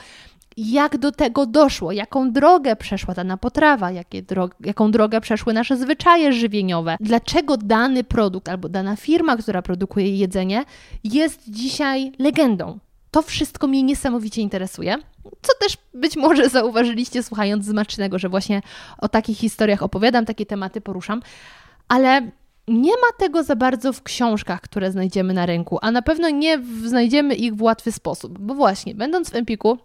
[0.58, 3.89] jak do tego doszło, jaką drogę przeszła dana potrawa,
[4.27, 10.17] drog jaką drogę przeszły nasze zwyczaje żywieniowe, dlaczego dany produkt albo dana firma, która produkuje
[10.17, 10.63] jedzenie,
[11.04, 12.80] jest dzisiaj legendą.
[13.12, 14.97] To wszystko mnie niesamowicie interesuje.
[15.41, 18.62] Co też być może zauważyliście słuchając Zmacznego, że właśnie
[18.97, 21.21] o takich historiach opowiadam, takie tematy poruszam,
[21.88, 22.32] ale
[22.67, 26.63] nie ma tego za bardzo w książkach, które znajdziemy na rynku, a na pewno nie
[26.86, 29.78] znajdziemy ich w łatwy sposób, bo właśnie, będąc w Empiku,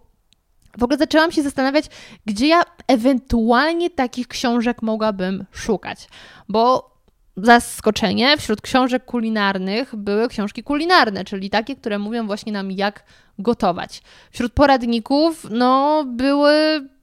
[0.77, 1.85] w ogóle zaczęłam się zastanawiać,
[2.25, 6.07] gdzie ja ewentualnie takich książek mogłabym szukać,
[6.49, 6.91] bo
[7.37, 13.03] zaskoczenie, wśród książek kulinarnych były książki kulinarne, czyli takie, które mówią właśnie nam, jak
[13.39, 14.01] gotować.
[14.31, 16.51] Wśród poradników, no, były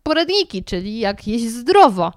[0.03, 2.13] poradniki, czyli jak jeść zdrowo.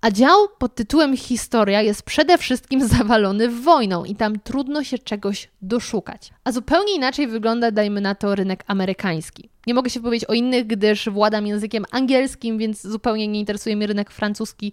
[0.00, 5.50] A dział pod tytułem Historia jest przede wszystkim zawalony wojną i tam trudno się czegoś
[5.62, 6.30] doszukać.
[6.44, 9.48] A zupełnie inaczej wygląda, dajmy na to, rynek amerykański.
[9.66, 13.86] Nie mogę się powiedzieć o innych, gdyż władam językiem angielskim, więc zupełnie nie interesuje mnie
[13.86, 14.72] rynek francuski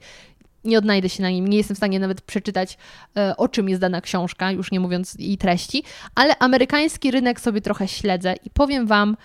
[0.63, 2.78] nie odnajdę się na nim, nie jestem w stanie nawet przeczytać,
[3.17, 5.84] e, o czym jest dana książka, już nie mówiąc jej treści,
[6.15, 9.17] ale amerykański rynek sobie trochę śledzę i powiem Wam,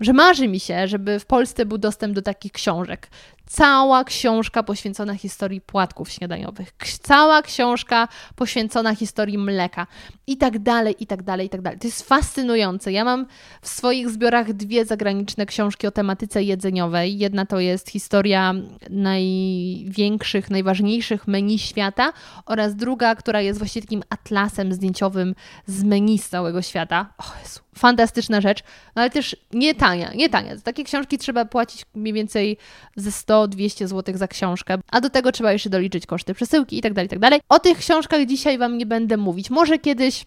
[0.00, 3.08] że marzy mi się, żeby w Polsce był dostęp do takich książek
[3.48, 9.86] cała książka poświęcona historii płatków śniadaniowych, cała książka poświęcona historii mleka
[10.26, 11.78] i tak dalej, i tak dalej, i tak dalej.
[11.78, 12.92] To jest fascynujące.
[12.92, 13.26] Ja mam
[13.62, 17.18] w swoich zbiorach dwie zagraniczne książki o tematyce jedzeniowej.
[17.18, 18.54] Jedna to jest historia
[18.90, 22.12] największych, najważniejszych menu świata
[22.46, 25.34] oraz druga, która jest właściwie takim atlasem zdjęciowym
[25.66, 27.06] z menu z całego świata.
[27.18, 28.62] O Jezu, fantastyczna rzecz,
[28.96, 30.56] no ale też nie tania, nie tania.
[30.56, 32.56] Za takie książki trzeba płacić mniej więcej
[32.96, 37.04] ze 100-200 zł za książkę, a do tego trzeba jeszcze doliczyć koszty przesyłki itd., tak
[37.04, 37.30] itd.
[37.30, 39.50] Tak o tych książkach dzisiaj Wam nie będę mówić.
[39.50, 40.24] Może kiedyś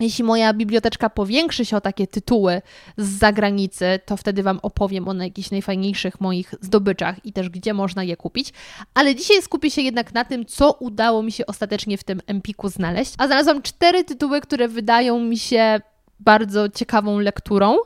[0.00, 2.62] jeśli moja biblioteczka powiększy się o takie tytuły
[2.96, 8.04] z zagranicy, to wtedy Wam opowiem o jakichś najfajniejszych moich zdobyczach i też gdzie można
[8.04, 8.52] je kupić.
[8.94, 12.68] Ale dzisiaj skupię się jednak na tym, co udało mi się ostatecznie w tym Empiku
[12.68, 13.14] znaleźć.
[13.18, 15.80] A znalazłam cztery tytuły, które wydają mi się
[16.20, 17.76] bardzo ciekawą lekturą.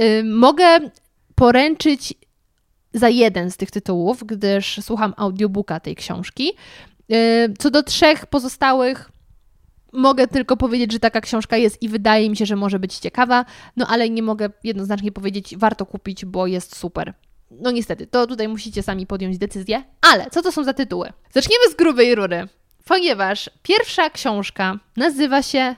[0.00, 0.78] Yy, mogę
[1.34, 2.14] poręczyć
[2.94, 6.52] za jeden z tych tytułów, gdyż słucham audiobooka tej książki.
[7.08, 7.18] Yy,
[7.58, 9.10] co do trzech pozostałych,
[9.92, 13.44] mogę tylko powiedzieć, że taka książka jest i wydaje mi się, że może być ciekawa,
[13.76, 17.14] no ale nie mogę jednoznacznie powiedzieć, warto kupić, bo jest super.
[17.50, 19.82] No niestety, to tutaj musicie sami podjąć decyzję.
[20.12, 21.12] Ale co to są za tytuły?
[21.30, 22.48] Zaczniemy z grubej rury,
[22.84, 25.76] ponieważ pierwsza książka nazywa się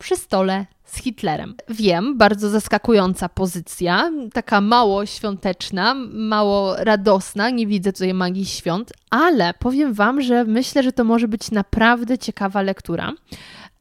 [0.00, 1.54] Przy stole z Hitlerem.
[1.68, 9.54] Wiem, bardzo zaskakująca pozycja, taka mało świąteczna, mało radosna, nie widzę tutaj magii świąt, ale
[9.54, 13.12] powiem Wam, że myślę, że to może być naprawdę ciekawa lektura.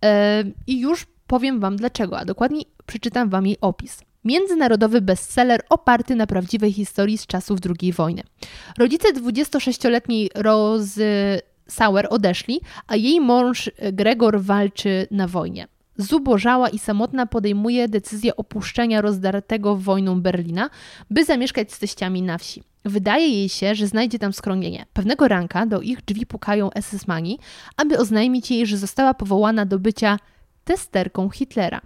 [0.01, 0.09] Yy,
[0.67, 4.01] I już powiem Wam dlaczego, a dokładniej przeczytam Wam jej opis.
[4.23, 8.23] Międzynarodowy bestseller oparty na prawdziwej historii z czasów II wojny.
[8.77, 15.67] Rodzice 26-letniej Rose Sauer odeszli, a jej mąż Gregor walczy na wojnie
[15.99, 20.69] zubożała i samotna podejmuje decyzję opuszczenia rozdartego wojną Berlina,
[21.09, 22.63] by zamieszkać z teściami na wsi.
[22.85, 24.85] Wydaje jej się, że znajdzie tam schronienie.
[24.93, 27.39] Pewnego ranka do ich drzwi pukają SS-mani,
[27.77, 30.19] aby oznajmić jej, że została powołana do bycia
[30.63, 31.81] testerką Hitlera.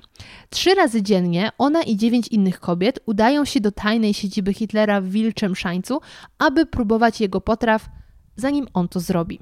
[0.49, 5.07] Trzy razy dziennie ona i dziewięć innych kobiet udają się do tajnej siedziby Hitlera w
[5.07, 6.01] Wilczym Szańcu,
[6.39, 7.89] aby próbować jego potraw,
[8.35, 9.39] zanim on to zrobi.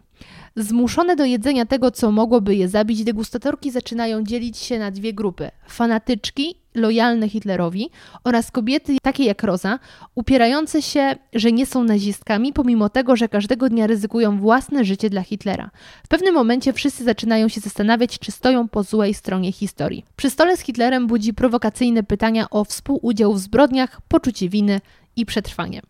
[0.56, 5.52] Zmuszone do jedzenia tego, co mogłoby je zabić, degustatorki zaczynają dzielić się na dwie grupy:
[5.68, 7.90] fanatyczki, lojalne Hitlerowi
[8.24, 9.80] oraz kobiety takie jak Rosa,
[10.16, 15.22] upierające się, że nie są nazistkami, pomimo tego, że każdego dnia ryzykują własne życie dla
[15.22, 15.72] Hitlera.
[16.04, 20.06] W pewnym momencie wszyscy zaczynają się zastanawiać, czy stoją po złej stronie historii.
[20.16, 24.82] Przy stole z Hitlerem budzi prowokacyjne pytania o współudział w zbrodniach, poczucie winy
[25.16, 25.82] i przetrwanie.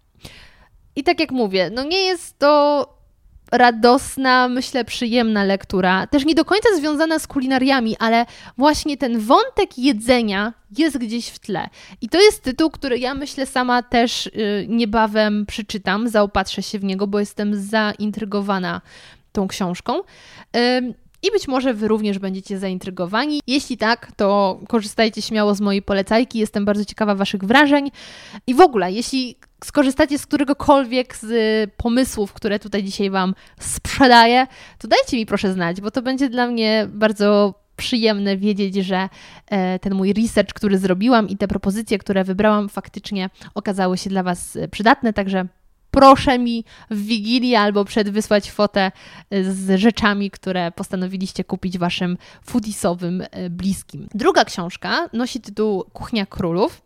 [0.96, 3.01] I tak jak mówię, no nie jest to
[3.52, 6.08] radosna, myślę, przyjemna lektura.
[6.08, 8.26] Też nie do końca związana z kulinariami, ale
[8.58, 11.70] właśnie ten wątek jedzenia jest gdzieś w tle.
[12.02, 16.84] I to jest tytuł, który ja myślę sama też y, niebawem przeczytam, zaopatrzę się w
[16.84, 18.82] niego, bo jestem zaintrygowana
[19.32, 19.94] tą książką.
[21.24, 23.42] I być może Wy również będziecie zaintrygowani.
[23.48, 27.92] Jeśli tak, to korzystajcie śmiało z mojej polecajki, jestem bardzo ciekawa Waszych wrażeń.
[28.48, 34.88] I w ogóle, jeśli skorzystacie z któregokolwiek z pomysłów, które tutaj dzisiaj Wam sprzedaję, to
[34.88, 39.10] dajcie mi proszę znać, bo to będzie dla mnie bardzo przyjemne wiedzieć, że
[39.48, 44.24] e, ten mój research, który zrobiłam i te propozycje, które wybrałam, faktycznie okazały się dla
[44.24, 45.14] Was przydatne.
[45.14, 45.48] Także
[45.92, 48.92] proszę mi w Wigilię albo przed wysłać fotę
[49.30, 54.08] e, z rzeczami, które postanowiliście kupić Waszym foodisowym e, bliskim.
[54.14, 56.82] Druga książka nosi tytuł Kuchnia Królów.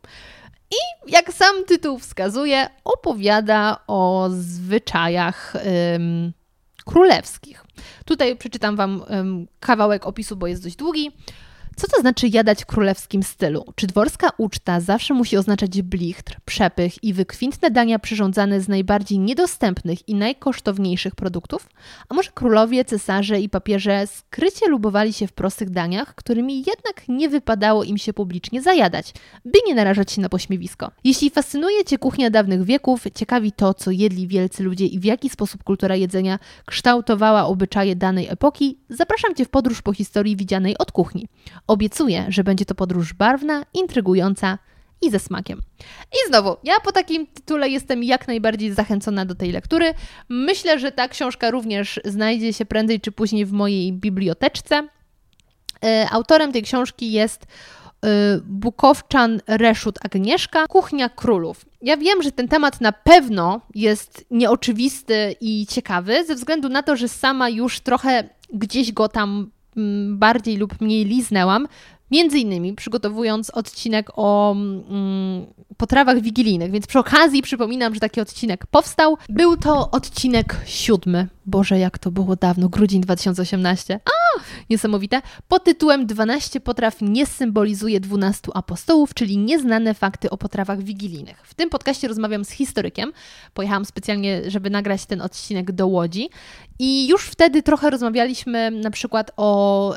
[0.71, 5.53] I jak sam tytuł wskazuje, opowiada o zwyczajach
[5.95, 6.33] ym,
[6.85, 7.65] królewskich.
[8.05, 11.11] Tutaj przeczytam Wam ym, kawałek opisu, bo jest dość długi.
[11.75, 13.65] Co to znaczy jadać w królewskim stylu?
[13.75, 20.09] Czy dworska uczta zawsze musi oznaczać blichtr, przepych i wykwintne dania przyrządzane z najbardziej niedostępnych
[20.09, 21.69] i najkosztowniejszych produktów?
[22.09, 27.29] A może królowie, cesarze i papieże skrycie lubowali się w prostych daniach, którymi jednak nie
[27.29, 29.13] wypadało im się publicznie zajadać,
[29.45, 30.91] by nie narażać się na pośmiewisko?
[31.03, 35.29] Jeśli fascynuje Cię kuchnia dawnych wieków, ciekawi to, co jedli wielcy ludzie i w jaki
[35.29, 40.91] sposób kultura jedzenia kształtowała obyczaje danej epoki, zapraszam Cię w podróż po historii widzianej od
[40.91, 41.27] kuchni.
[41.67, 44.57] Obiecuję, że będzie to podróż barwna, intrygująca
[45.01, 45.61] i ze smakiem.
[46.13, 49.93] I znowu, ja po takim tytule jestem jak najbardziej zachęcona do tej lektury.
[50.29, 54.87] Myślę, że ta książka również znajdzie się prędzej czy później w mojej biblioteczce.
[55.83, 57.47] E, autorem tej książki jest e,
[58.43, 61.65] Bukowczan Reszut Agnieszka, Kuchnia Królów.
[61.81, 66.95] Ja wiem, że ten temat na pewno jest nieoczywisty i ciekawy, ze względu na to,
[66.95, 69.51] że sama już trochę gdzieś go tam
[70.09, 71.67] bardziej lub mniej liznęłam,
[72.11, 75.45] między innymi przygotowując odcinek o mm,
[75.77, 79.17] potrawach wigilijnych, więc przy okazji przypominam, że taki odcinek powstał.
[79.29, 81.27] Był to odcinek siódmy.
[81.45, 83.99] Boże, jak to było dawno, grudzień 2018.
[84.05, 85.21] A, niesamowite.
[85.47, 91.41] Pod tytułem 12 potraw nie symbolizuje 12 apostołów, czyli nieznane fakty o potrawach wigilijnych.
[91.43, 93.11] W tym podcaście rozmawiam z historykiem.
[93.53, 96.29] Pojechałam specjalnie, żeby nagrać ten odcinek do Łodzi
[96.79, 99.95] i już wtedy trochę rozmawialiśmy na przykład o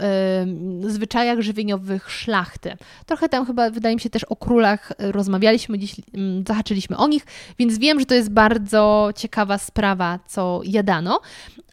[0.87, 2.76] y, zwyczajach żywieniowych szlachty.
[3.06, 6.02] Trochę tam chyba, wydaje mi się, też o królach rozmawialiśmy, dziś y,
[6.48, 7.26] zahaczyliśmy o nich,
[7.58, 11.20] więc wiem, że to jest bardzo ciekawa sprawa, co jadano.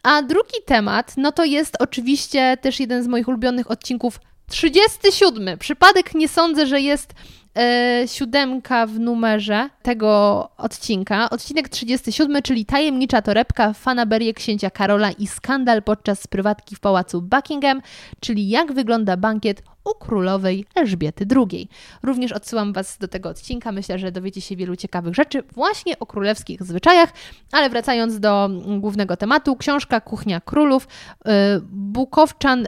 [0.02, 5.58] A drugi temat, no to jest oczywiście też jeden z moich ulubionych odcinków 37.
[5.58, 7.14] Przypadek nie sądzę, że jest
[7.56, 11.30] e, siódemka w numerze tego odcinka.
[11.30, 17.82] Odcinek 37, czyli tajemnicza torebka, fanaberie księcia Karola i skandal podczas prywatki w pałacu Buckingham,
[18.20, 21.68] czyli jak wygląda bankiet u królowej Elżbiety II.
[22.02, 23.72] Również odsyłam Was do tego odcinka.
[23.72, 27.12] Myślę, że dowiecie się wielu ciekawych rzeczy właśnie o królewskich zwyczajach.
[27.52, 31.30] Ale wracając do głównego tematu, książka Kuchnia Królów, y,
[31.70, 32.66] Bukowczan,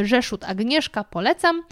[0.00, 1.62] y, Rzeszut Agnieszka, polecam.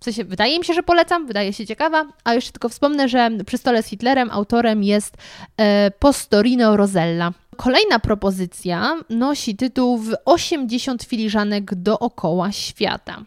[0.00, 3.30] W sensie, wydaje mi się, że polecam, wydaje się ciekawa, a jeszcze tylko wspomnę, że
[3.46, 5.16] przy stole z Hitlerem autorem jest
[5.56, 7.32] e, Postorino Rosella.
[7.56, 13.22] Kolejna propozycja nosi tytuł w 80 filiżanek dookoła świata.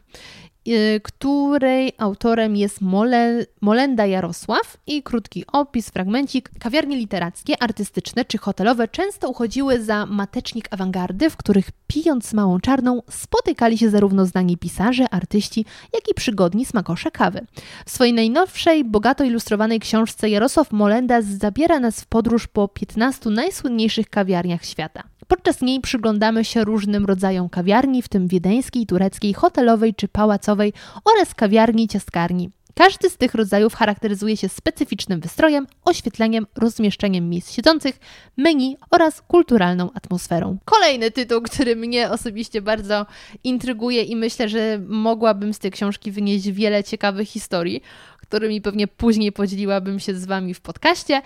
[0.67, 6.49] Y, której autorem jest Mole, Molenda Jarosław i krótki opis, fragmencik.
[6.59, 13.01] Kawiarnie literackie, artystyczne czy hotelowe często uchodziły za matecznik awangardy, w których pijąc małą czarną
[13.09, 17.45] spotykali się zarówno znani pisarze, artyści, jak i przygodni smakosze kawy.
[17.85, 24.09] W swojej najnowszej, bogato ilustrowanej książce Jarosław Molenda zabiera nas w podróż po 15 najsłynniejszych
[24.09, 25.03] kawiarniach świata.
[25.27, 30.73] Podczas niej przyglądamy się różnym rodzajom kawiarni, w tym wiedeńskiej, tureckiej, hotelowej czy pałacowej
[31.05, 32.49] oraz kawiarni ciastkarni.
[32.75, 37.99] Każdy z tych rodzajów charakteryzuje się specyficznym wystrojem, oświetleniem, rozmieszczeniem miejsc siedzących,
[38.37, 40.57] menu oraz kulturalną atmosferą.
[40.65, 43.05] Kolejny tytuł, który mnie osobiście bardzo
[43.43, 47.81] intryguje i myślę, że mogłabym z tej książki wynieść wiele ciekawych historii,
[48.17, 51.21] którymi pewnie później podzieliłabym się z Wami w podcaście,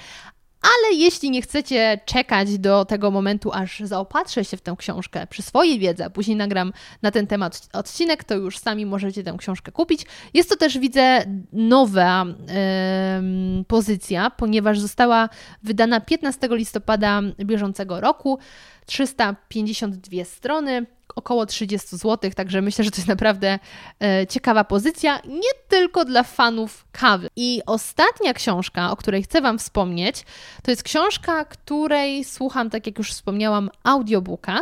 [0.62, 5.42] ale jeśli nie chcecie czekać do tego momentu, aż zaopatrzę się w tę książkę przy
[5.42, 9.72] swojej wiedzy, a później nagram na ten temat odcinek, to już sami możecie tę książkę
[9.72, 10.06] kupić.
[10.34, 15.30] Jest to też, widzę, nowa yy, pozycja, ponieważ została
[15.64, 18.40] wydana 15 listopada bieżącego roku.
[18.86, 23.60] 352 strony, około 30 zł, także myślę, że to jest naprawdę
[24.00, 27.30] e, ciekawa pozycja, nie tylko dla fanów kawy.
[27.36, 30.26] I ostatnia książka, o której chcę Wam wspomnieć,
[30.64, 34.60] to jest książka, której słucham, tak jak już wspomniałam, audiobooka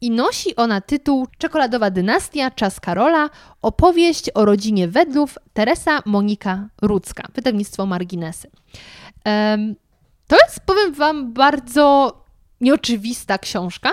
[0.00, 3.30] i nosi ona tytuł Czekoladowa dynastia, czas Karola,
[3.62, 8.50] opowieść o rodzinie Wedlów, Teresa Monika Rudzka, wydawnictwo Marginesy.
[10.26, 12.12] To jest, powiem Wam, bardzo
[12.60, 13.90] nieoczywista książka,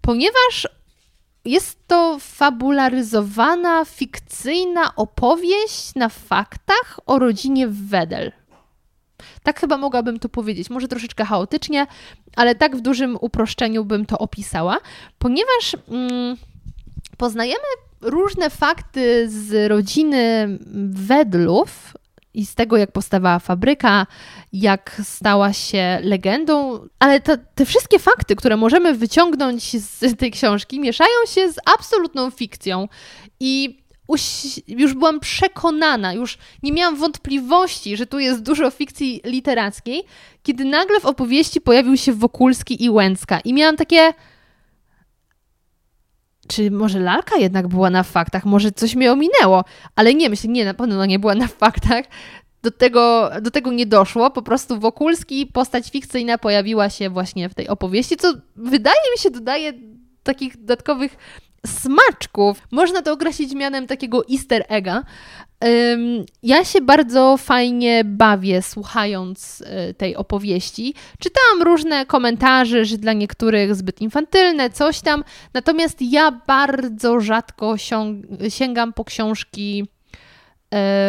[0.00, 0.68] ponieważ
[1.48, 8.32] jest to fabularyzowana, fikcyjna opowieść na faktach o rodzinie Wedel.
[9.42, 10.70] Tak chyba mogłabym to powiedzieć.
[10.70, 11.86] Może troszeczkę chaotycznie,
[12.36, 14.78] ale tak w dużym uproszczeniu bym to opisała,
[15.18, 16.36] ponieważ mm,
[17.16, 17.64] poznajemy
[18.00, 20.58] różne fakty z rodziny
[20.90, 21.94] Wedlów
[22.38, 24.06] i z tego, jak powstawała fabryka,
[24.52, 30.80] jak stała się legendą, ale te, te wszystkie fakty, które możemy wyciągnąć z tej książki,
[30.80, 32.88] mieszają się z absolutną fikcją.
[33.40, 33.78] I
[34.68, 40.04] już byłam przekonana, już nie miałam wątpliwości, że tu jest dużo fikcji literackiej,
[40.42, 43.40] kiedy nagle w opowieści pojawił się Wokulski i Łęcka.
[43.40, 44.12] I miałam takie.
[46.48, 48.44] Czy może lalka jednak była na faktach?
[48.44, 49.64] Może coś mnie ominęło?
[49.96, 52.04] Ale nie, myślę, nie, na pewno nie była na faktach.
[52.62, 54.30] Do tego, do tego nie doszło.
[54.30, 59.30] Po prostu Wokulski, postać fikcyjna, pojawiła się właśnie w tej opowieści, co wydaje mi się
[59.30, 59.72] dodaje
[60.22, 61.16] takich dodatkowych
[61.66, 62.62] smaczków.
[62.70, 65.02] Można to określić mianem takiego easter egga.
[66.42, 70.94] Ja się bardzo fajnie bawię słuchając y, tej opowieści.
[71.18, 75.24] Czytałam różne komentarze, że dla niektórych zbyt infantylne, coś tam.
[75.54, 77.74] Natomiast ja bardzo rzadko
[78.48, 79.86] sięgam po książki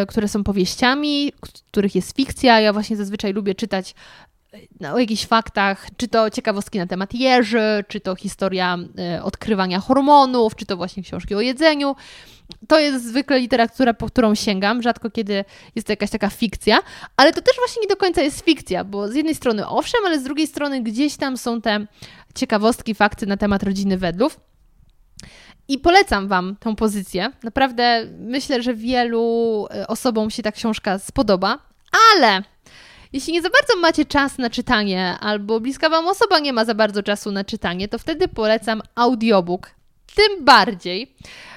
[0.04, 1.32] y, które są powieściami,
[1.72, 2.60] których jest fikcja.
[2.60, 3.96] Ja właśnie zazwyczaj lubię czytać
[4.94, 10.56] o jakichś faktach, czy to ciekawostki na temat jeży, czy to historia e, odkrywania hormonów,
[10.56, 11.96] czy to właśnie książki o jedzeniu.
[12.68, 15.46] To jest zwykle literatura, po którą sięgam, rzadko kiedy
[15.76, 16.80] jest to jakaś taka fikcja,
[17.18, 20.20] ale to też właśnie nie do końca jest fikcja, bo z jednej strony owszem, ale
[20.20, 21.86] z drugiej strony gdzieś tam są te
[22.36, 24.40] ciekawostki, fakty na temat rodziny Wedlów.
[25.68, 27.32] I polecam Wam tę pozycję.
[27.44, 31.60] Naprawdę myślę, że wielu e, osobom się ta książka spodoba,
[32.16, 32.44] ale
[33.14, 36.76] jeśli nie za bardzo macie czas na czytanie, albo bliska Wam osoba nie ma za
[36.76, 39.72] bardzo czasu na czytanie, to wtedy polecam audiobook.
[40.16, 41.16] Tym bardziej,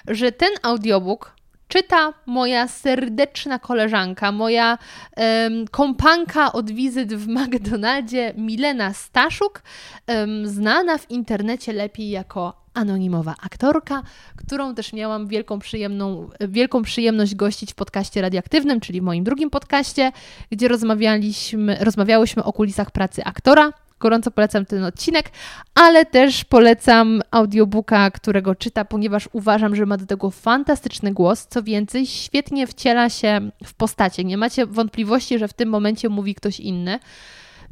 [0.08, 1.36] że ten audiobook
[1.68, 4.78] czyta moja serdeczna koleżanka, moja
[5.16, 9.62] um, kompanka od wizyt w McDonaldzie, Milena Staszuk,
[10.08, 14.02] um, znana w internecie lepiej jako anonimowa aktorka,
[14.36, 19.50] którą też miałam wielką, przyjemną, wielką przyjemność gościć w podcaście radioaktywnym, czyli w moim drugim
[19.50, 20.12] podcaście,
[20.50, 23.72] gdzie rozmawialiśmy, rozmawiałyśmy o kulisach pracy aktora.
[24.00, 25.30] Gorąco polecam ten odcinek,
[25.74, 31.46] ale też polecam audiobooka, którego czyta, ponieważ uważam, że ma do tego fantastyczny głos.
[31.46, 34.24] Co więcej, świetnie wciela się w postacie.
[34.24, 36.98] Nie macie wątpliwości, że w tym momencie mówi ktoś inny.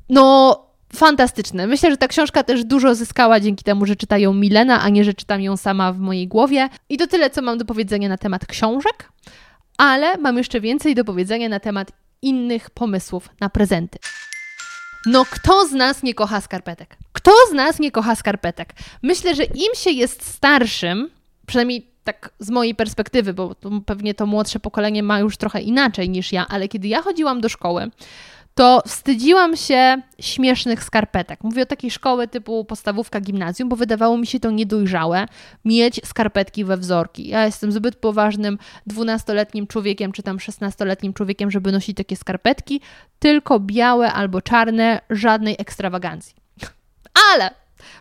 [0.09, 1.67] No, fantastyczne.
[1.67, 5.05] Myślę, że ta książka też dużo zyskała dzięki temu, że czyta ją Milena, a nie,
[5.05, 6.69] że czytam ją sama w mojej głowie.
[6.89, 9.13] I to tyle, co mam do powiedzenia na temat książek,
[9.79, 13.99] ale mam jeszcze więcej do powiedzenia na temat innych pomysłów na prezenty.
[15.07, 16.97] No, kto z nas nie kocha skarpetek?
[17.13, 18.73] Kto z nas nie kocha skarpetek?
[19.03, 21.11] Myślę, że im się jest starszym,
[21.47, 23.55] przynajmniej tak z mojej perspektywy, bo
[23.87, 27.49] pewnie to młodsze pokolenie ma już trochę inaczej niż ja, ale kiedy ja chodziłam do
[27.49, 27.91] szkoły,
[28.61, 31.45] to wstydziłam się śmiesznych skarpetek.
[31.45, 35.27] Mówię o takiej szkoły typu podstawówka, gimnazjum, bo wydawało mi się to niedojrzałe
[35.65, 37.29] mieć skarpetki we wzorki.
[37.29, 42.81] Ja jestem zbyt poważnym dwunastoletnim człowiekiem, czy tam szesnastoletnim człowiekiem, żeby nosić takie skarpetki,
[43.19, 46.35] tylko białe albo czarne, żadnej ekstrawagancji.
[47.33, 47.51] Ale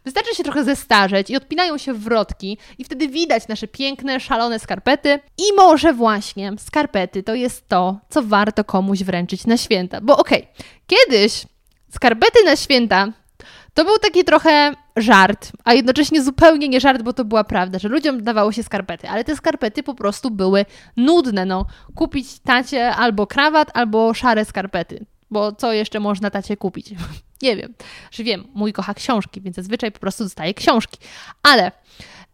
[0.05, 5.19] Wystarczy się trochę zestarzeć i odpinają się wrotki i wtedy widać nasze piękne, szalone skarpety
[5.37, 10.01] i może właśnie skarpety to jest to, co warto komuś wręczyć na święta.
[10.01, 11.45] Bo okej, okay, kiedyś
[11.93, 13.07] skarpety na święta
[13.73, 17.87] to był taki trochę żart, a jednocześnie zupełnie nie żart, bo to była prawda, że
[17.87, 20.65] ludziom dawało się skarpety, ale te skarpety po prostu były
[20.97, 21.45] nudne.
[21.45, 21.65] No,
[21.95, 26.89] kupić tacie albo krawat, albo szare skarpety bo co jeszcze można tacie kupić?
[27.41, 27.73] nie wiem.
[28.11, 30.97] Że wiem, mój kocha książki, więc zazwyczaj po prostu dostaje książki.
[31.43, 31.71] Ale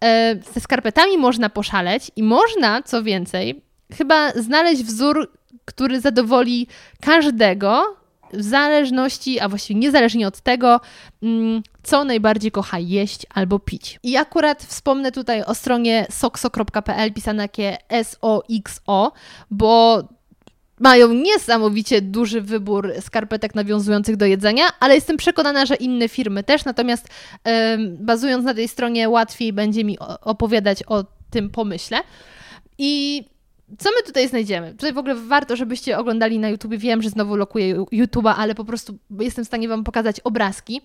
[0.03, 3.61] e, ze skarpetami można poszaleć i można, co więcej,
[3.93, 5.31] chyba znaleźć wzór,
[5.65, 6.67] który zadowoli
[7.01, 7.97] każdego,
[8.33, 10.81] w zależności, a właściwie niezależnie od tego,
[11.23, 13.99] mm, co najbardziej kocha jeść albo pić.
[14.03, 19.11] I akurat wspomnę tutaj o stronie sokso.pl pisane jakie S-O-X-O,
[19.51, 20.03] bo
[20.79, 26.65] mają niesamowicie duży wybór skarpetek nawiązujących do jedzenia, ale jestem przekonana, że inne firmy też.
[26.65, 27.07] Natomiast
[27.89, 31.97] bazując na tej stronie, łatwiej będzie mi opowiadać o tym pomyśle.
[32.77, 33.23] I
[33.79, 34.71] co my tutaj znajdziemy?
[34.71, 36.75] Tutaj w ogóle warto, żebyście oglądali na YouTube.
[36.75, 40.81] Wiem, że znowu lokuję YouTube'a, ale po prostu jestem w stanie Wam pokazać obrazki,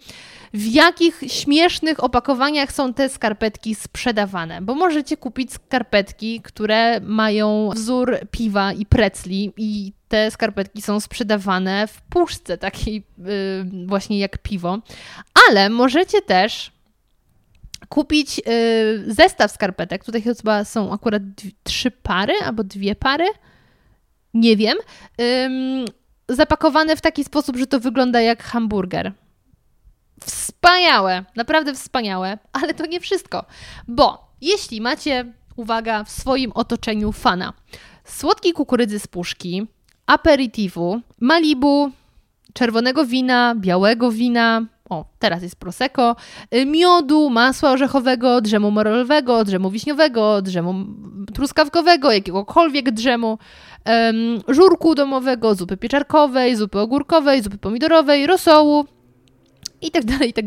[0.54, 4.62] w jakich śmiesznych opakowaniach są te skarpetki sprzedawane.
[4.62, 11.86] Bo możecie kupić skarpetki, które mają wzór piwa i precli i te skarpetki są sprzedawane
[11.86, 14.78] w puszce takiej yy, właśnie jak piwo.
[15.48, 16.72] Ale możecie też
[17.90, 20.04] kupić yy, zestaw skarpetek.
[20.04, 21.22] Tutaj chyba są akurat
[21.62, 23.26] trzy pary albo dwie pary.
[24.34, 24.78] Nie wiem.
[25.18, 29.12] Yy, zapakowane w taki sposób, że to wygląda jak hamburger.
[30.20, 33.44] Wspaniałe, naprawdę wspaniałe, ale to nie wszystko,
[33.88, 37.52] bo jeśli macie, uwaga, w swoim otoczeniu fana
[38.04, 39.66] słodkiej kukurydzy z puszki,
[40.06, 41.90] aperitivu, Malibu,
[42.52, 46.16] czerwonego wina, białego wina, o, teraz jest prosecco,
[46.54, 50.74] y, miodu, masła orzechowego, drzemu morolowego, drzemu wiśniowego, drzemu
[51.34, 53.38] truskawkowego, jakiegokolwiek drzemu,
[53.86, 58.84] um, żurku domowego, zupy pieczarkowej, zupy ogórkowej, zupy pomidorowej, rosołu
[59.80, 60.44] i tak dalej, i tak.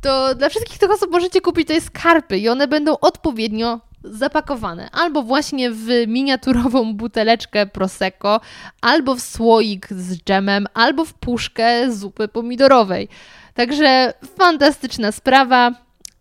[0.00, 3.80] To dla wszystkich tych osób możecie kupić te skarpy i one będą odpowiednio
[4.10, 8.40] zapakowane albo właśnie w miniaturową buteleczkę Prosecco,
[8.80, 13.08] albo w słoik z dżemem, albo w puszkę zupy pomidorowej.
[13.54, 15.70] Także fantastyczna sprawa.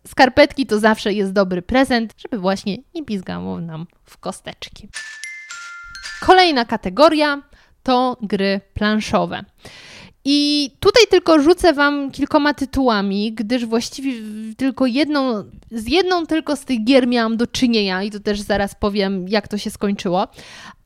[0.08, 4.90] Skarpetki to zawsze jest dobry prezent, żeby właśnie nie pizgało nam w kosteczki.
[6.22, 7.42] Kolejna kategoria
[7.84, 9.44] to gry planszowe.
[10.28, 14.12] I tutaj tylko rzucę Wam kilkoma tytułami, gdyż właściwie
[14.58, 18.76] tylko jedną, z jedną tylko z tych gier miałam do czynienia i to też zaraz
[18.76, 20.28] powiem, jak to się skończyło.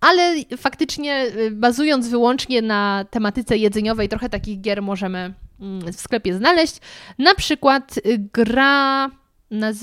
[0.02, 6.34] Ale faktycznie, y, bazując wyłącznie na tematyce jedzeniowej, trochę takich gier możemy mm, w sklepie
[6.34, 6.78] znaleźć.
[7.20, 9.10] Na przykład y, gra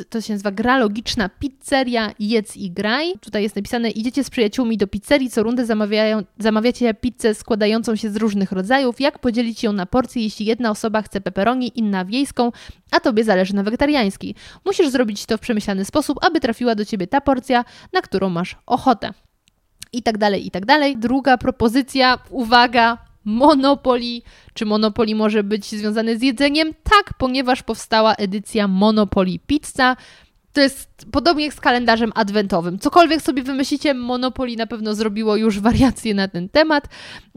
[0.09, 3.13] to się nazywa gra logiczna pizzeria jedz i graj.
[3.21, 8.11] Tutaj jest napisane idziecie z przyjaciółmi do pizzerii, co rundę zamawiają, zamawiacie pizzę składającą się
[8.11, 9.01] z różnych rodzajów.
[9.01, 12.53] Jak podzielić ją na porcje, jeśli jedna osoba chce pepperoni, inna wiejską,
[12.91, 14.35] a tobie zależy na wegetariańskiej.
[14.65, 18.57] Musisz zrobić to w przemyślany sposób, aby trafiła do ciebie ta porcja, na którą masz
[18.67, 19.11] ochotę.
[19.93, 20.97] I tak dalej, i tak dalej.
[20.97, 24.23] Druga propozycja, uwaga, Monopoly.
[24.55, 26.75] Czy Monopoly może być związane z jedzeniem?
[26.83, 29.97] Tak, ponieważ powstała edycja Monopoly Pizza.
[30.53, 32.79] To jest podobnie jak z kalendarzem adwentowym.
[32.79, 36.89] Cokolwiek sobie wymyślicie, Monopoly na pewno zrobiło już wariacje na ten temat.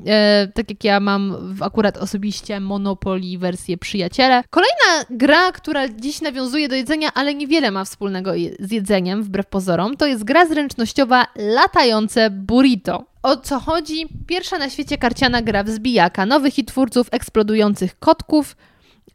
[0.05, 4.43] E, tak jak ja mam akurat osobiście Monopoly wersję przyjaciele.
[4.49, 9.97] Kolejna gra, która dziś nawiązuje do jedzenia, ale niewiele ma wspólnego z jedzeniem, wbrew pozorom,
[9.97, 13.09] to jest gra zręcznościowa Latające Burrito.
[13.24, 14.07] O co chodzi?
[14.28, 18.55] Pierwsza na świecie karciana gra wzbijaka, nowych i twórców eksplodujących kotków,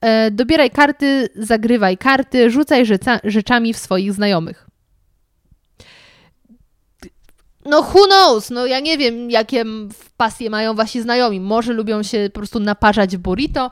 [0.05, 4.67] E, dobieraj karty, zagrywaj karty, rzucaj rzeca, rzeczami w swoich znajomych.
[7.65, 9.65] No who knows, no ja nie wiem, jakie
[10.17, 11.41] pasje mają wasi znajomi.
[11.41, 13.71] Może lubią się po prostu naparzać burrito,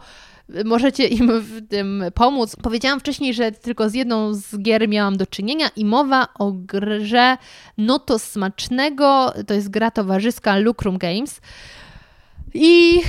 [0.64, 2.56] możecie im w tym pomóc.
[2.56, 7.36] Powiedziałam wcześniej, że tylko z jedną z gier miałam do czynienia i mowa o grze
[7.78, 11.40] Noto Smacznego, to jest gra towarzyska Lucrum Games.
[12.54, 13.00] I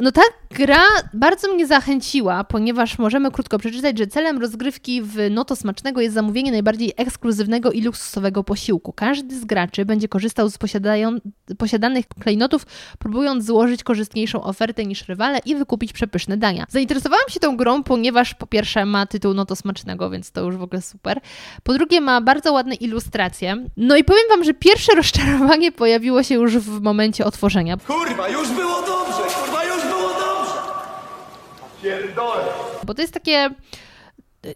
[0.00, 0.84] no ta gra
[1.14, 6.52] bardzo mnie zachęciła, ponieważ możemy krótko przeczytać, że celem rozgrywki w Noto Smacznego jest zamówienie
[6.52, 8.92] najbardziej ekskluzywnego i luksusowego posiłku.
[8.92, 10.58] Każdy z graczy będzie korzystał z
[11.58, 12.66] posiadanych klejnotów,
[12.98, 16.66] próbując złożyć korzystniejszą ofertę niż rywale i wykupić przepyszne dania.
[16.68, 20.62] Zainteresowałam się tą grą, ponieważ po pierwsze ma tytuł Noto Smacznego, więc to już w
[20.62, 21.20] ogóle super.
[21.62, 23.66] Po drugie ma bardzo ładne ilustracje.
[23.76, 27.76] No i powiem Wam, że pierwsze rozczarowanie pojawiło się już w momencie otworzenia.
[27.76, 30.54] Kurwa, już było dobrze, kurwa, już było dobrze.
[31.82, 32.44] Pierdolę.
[32.84, 33.50] Bo to jest takie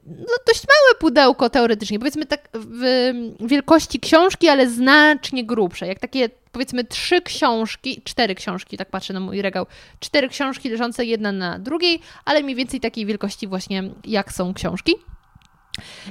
[0.07, 6.28] no, dość małe pudełko teoretycznie, powiedzmy tak w wielkości książki, ale znacznie grubsze, jak takie
[6.53, 9.66] powiedzmy trzy książki, cztery książki, tak patrzę na mój regał,
[10.01, 14.95] cztery książki leżące jedna na drugiej, ale mniej więcej takiej wielkości właśnie jak są książki.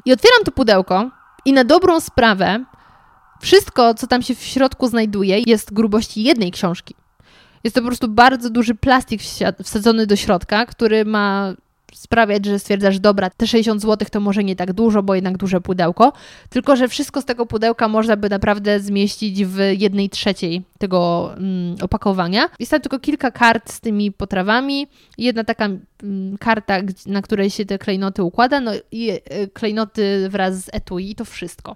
[0.05, 1.11] I otwieram to pudełko
[1.45, 2.65] i na dobrą sprawę
[3.41, 6.95] wszystko, co tam się w środku znajduje, jest grubości jednej książki.
[7.65, 9.21] Jest to po prostu bardzo duży plastik
[9.63, 11.53] wsadzony do środka, który ma
[11.93, 15.61] sprawiać, że stwierdzasz, dobra, te 60 zł to może nie tak dużo, bo jednak duże
[15.61, 16.13] pudełko,
[16.49, 21.75] tylko że wszystko z tego pudełka można by naprawdę zmieścić w jednej trzeciej tego mm,
[21.81, 22.49] opakowania.
[22.59, 24.87] Jest tam tylko kilka kart z tymi potrawami,
[25.17, 29.21] jedna taka mm, karta, na której się te klejnoty układa, no i y,
[29.53, 31.75] klejnoty wraz z etui i to wszystko.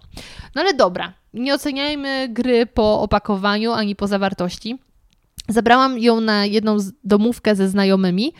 [0.55, 4.79] No ale dobra, nie oceniajmy gry po opakowaniu ani po zawartości.
[5.49, 8.33] Zabrałam ją na jedną domówkę ze znajomymi.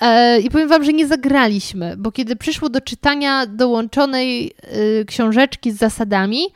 [0.00, 4.54] E, I powiem Wam, że nie zagraliśmy, bo kiedy przyszło do czytania dołączonej
[5.00, 6.46] y, książeczki z zasadami,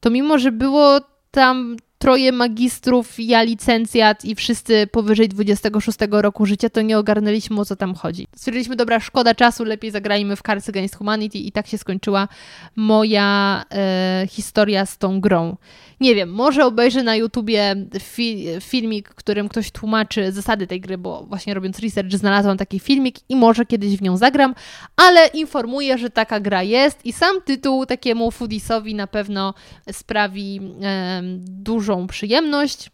[0.00, 6.70] to mimo, że było tam troje magistrów, ja licencjat i wszyscy powyżej 26 roku życia,
[6.70, 8.26] to nie ogarnęliśmy o co tam chodzi.
[8.36, 12.28] Stwierdziliśmy, dobra, szkoda czasu, lepiej zagrajmy w Cards Against Humanity i tak się skończyła
[12.76, 15.56] moja e, historia z tą grą.
[16.00, 21.24] Nie wiem, może obejrzę na YouTubie fi filmik, którym ktoś tłumaczy zasady tej gry, bo
[21.24, 24.54] właśnie robiąc research znalazłam taki filmik i może kiedyś w nią zagram,
[24.96, 29.54] ale informuję, że taka gra jest i sam tytuł takiemu foodisowi na pewno
[29.92, 32.90] sprawi e, dużą przyjemność.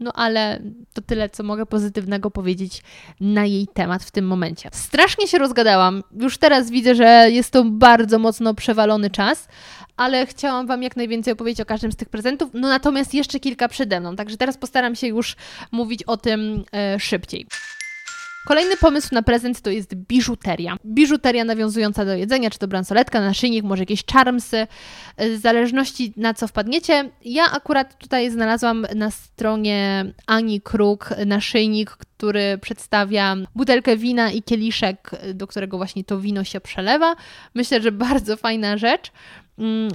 [0.00, 0.60] No ale
[0.92, 2.82] to tyle, co mogę pozytywnego powiedzieć
[3.20, 4.68] na jej temat w tym momencie.
[4.72, 6.02] Strasznie się rozgadałam.
[6.20, 9.48] Już teraz widzę, że jest to bardzo mocno przewalony czas,
[9.96, 12.50] ale chciałam Wam jak najwięcej opowiedzieć o każdym z tych prezentów.
[12.54, 15.36] No natomiast jeszcze kilka przede mną, także teraz postaram się już
[15.72, 17.46] mówić o tym e, szybciej.
[18.46, 20.76] Kolejny pomysł na prezent to jest biżuteria.
[20.84, 24.66] Biżuteria nawiązująca do jedzenia, czy to bransoletka, naszyjnik, może jakieś charmsy,
[25.18, 27.10] w zależności na co wpadniecie.
[27.24, 35.10] Ja akurat tutaj znalazłam na stronie Ani Kruk naszyjnik, który przedstawia butelkę wina i kieliszek,
[35.34, 37.16] do którego właśnie to wino się przelewa.
[37.54, 39.12] Myślę, że bardzo fajna rzecz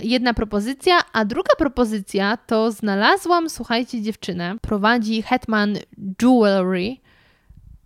[0.01, 5.77] jedna propozycja, a druga propozycja to znalazłam, słuchajcie, dziewczynę, prowadzi Hetman
[6.21, 6.95] Jewelry.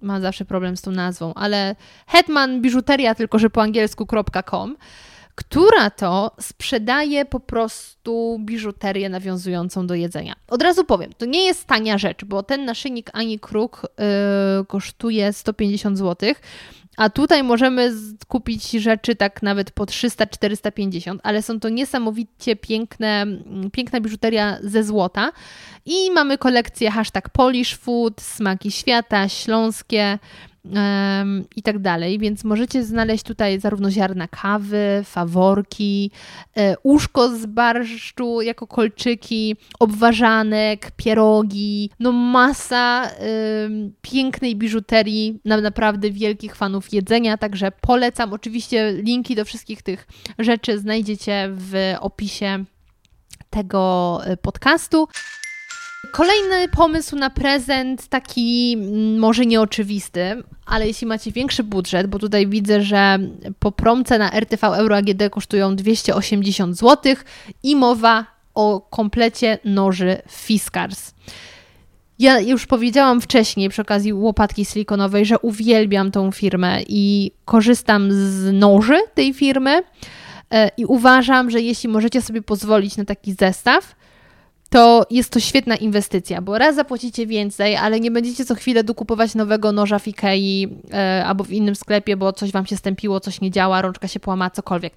[0.02, 1.76] Mam zawsze problem z tą nazwą, ale
[2.08, 4.76] Hetman Biżuteria, tylko że po angielsku.com,
[5.36, 10.34] która to sprzedaje po prostu biżuterię nawiązującą do jedzenia.
[10.48, 13.82] Od razu powiem, to nie jest tania rzecz, bo ten naszyjnik Ani Kruk
[14.60, 16.34] yy, kosztuje 150 zł,
[16.98, 17.92] a tutaj możemy
[18.28, 23.26] kupić rzeczy tak nawet po 300-450, ale są to niesamowicie piękne,
[23.72, 25.32] piękna biżuteria ze złota.
[25.86, 30.20] I mamy kolekcję hashtag Polish Food, smaki świata, śląskie,
[31.56, 36.12] i tak dalej, więc możecie znaleźć tutaj zarówno ziarna kawy, faworki,
[36.58, 43.10] e, uszko z barszczu jako kolczyki, obwarzanek, pierogi, no masa
[44.02, 48.34] pięknej biżuterii, na naprawdę wielkich fanów jedzenia, także polecam.
[48.34, 50.08] Oczywiście linki do wszystkich tych
[50.40, 52.66] rzeczy znajdziecie w opisie
[53.50, 55.08] tego e, podcastu.
[56.12, 62.48] Kolejny pomysł na prezent, taki mm, może nieoczywisty, ale jeśli macie większy budżet, bo tutaj
[62.48, 63.20] widzę, że
[63.60, 67.16] po promce na RTV Euro AGD kosztują 280 zł
[67.64, 71.14] i mowa o komplecie noży Fiskars.
[72.20, 78.54] Ja już powiedziałam wcześniej przy okazji łopatki silikonowej, że uwielbiam tą firmę i korzystam z
[78.54, 79.84] noży tej firmy
[80.52, 83.96] e, i uważam, że jeśli możecie sobie pozwolić na taki zestaw,
[84.70, 89.36] to jest to świetna inwestycja, bo raz zapłacicie więcej, ale nie będziecie co chwilę dokupować
[89.36, 93.42] nowego noża w Ikei e, albo w innym sklepie, bo coś Wam się stępiło, coś
[93.42, 94.94] nie działa, rączka się połamała, cokolwiek.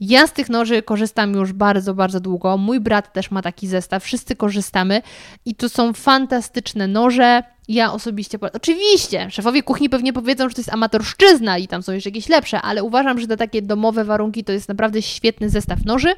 [0.00, 2.56] Ja z tych noży korzystam już bardzo, bardzo długo.
[2.56, 5.02] Mój brat też ma taki zestaw, wszyscy korzystamy.
[5.44, 10.72] I to są fantastyczne noże ja osobiście, oczywiście, szefowie kuchni pewnie powiedzą, że to jest
[10.72, 14.52] amatorszczyzna i tam są jeszcze jakieś lepsze, ale uważam, że te takie domowe warunki to
[14.52, 16.12] jest naprawdę świetny zestaw noży.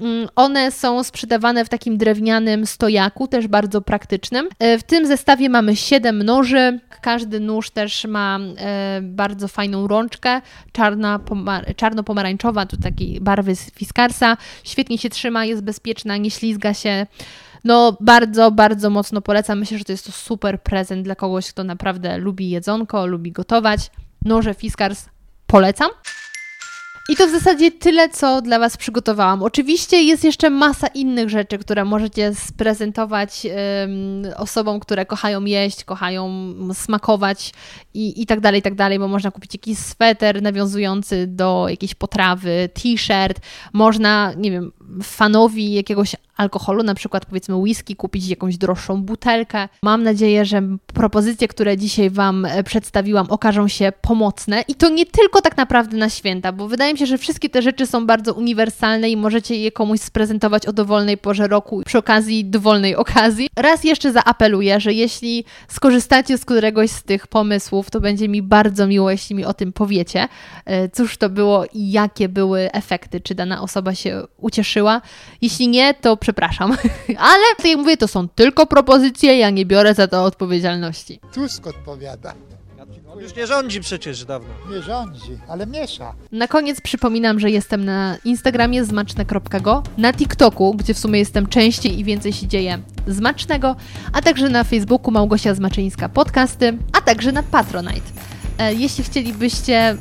[0.00, 4.48] Mm, one są sprzedawane w takim drewnianym stojaku, też bardzo praktycznym.
[4.58, 6.80] E, w tym zestawie mamy 7 noży.
[7.00, 10.40] Każdy nóż też ma e, bardzo fajną rączkę,
[10.72, 11.20] czarna,
[11.76, 14.36] czarno-pomarańczowa, tu takiej barwy Fiskarsa.
[14.64, 17.06] Świetnie się trzyma, jest bezpieczna, nie ślizga się.
[17.66, 19.58] No, bardzo, bardzo mocno polecam.
[19.58, 23.90] Myślę, że to jest to super prezent dla kogoś, kto naprawdę lubi jedzonko, lubi gotować.
[24.24, 25.08] Noże Fiskars
[25.46, 25.90] polecam.
[27.08, 29.42] I to w zasadzie tyle, co dla Was przygotowałam.
[29.42, 33.46] Oczywiście jest jeszcze masa innych rzeczy, które możecie sprezentować
[34.36, 36.30] osobom, które kochają jeść, kochają
[36.74, 37.52] smakować
[37.94, 41.94] i, i tak dalej, i tak dalej, bo można kupić jakiś sweter nawiązujący do jakiejś
[41.94, 43.40] potrawy, t-shirt,
[43.72, 44.72] można, nie wiem,
[45.02, 49.68] fanowi jakiegoś alkoholu, na przykład powiedzmy whisky, kupić jakąś droższą butelkę.
[49.82, 55.06] Mam nadzieję, że propozycje, które dzisiaj Wam e, przedstawiłam, okażą się pomocne i to nie
[55.06, 58.34] tylko tak naprawdę na święta, bo wydaje mi się, że wszystkie te rzeczy są bardzo
[58.34, 63.48] uniwersalne i możecie je komuś sprezentować o dowolnej porze roku przy okazji dowolnej okazji.
[63.56, 68.86] Raz jeszcze zaapeluję, że jeśli skorzystacie z któregoś z tych pomysłów, to będzie mi bardzo
[68.86, 70.28] miło, jeśli mi o tym powiecie,
[70.64, 74.85] e, cóż to było i jakie były efekty, czy dana osoba się ucieszyła.
[75.42, 76.70] Jeśli nie, to przepraszam.
[77.30, 81.20] Ale tak jak mówię, to są tylko propozycje, ja nie biorę za to odpowiedzialności.
[81.34, 82.34] Tusk odpowiada.
[83.16, 84.48] On już nie rządzi przecież dawno.
[84.70, 86.14] Nie rządzi, ale miesza.
[86.32, 91.98] Na koniec przypominam, że jestem na Instagramie zmaczne.go, na TikToku, gdzie w sumie jestem częściej
[91.98, 93.76] i więcej się dzieje zmacznego,
[94.12, 98.10] a także na Facebooku Małgosia Zmaczyńska Podcasty, a także na Patronite.
[98.58, 99.96] E, jeśli chcielibyście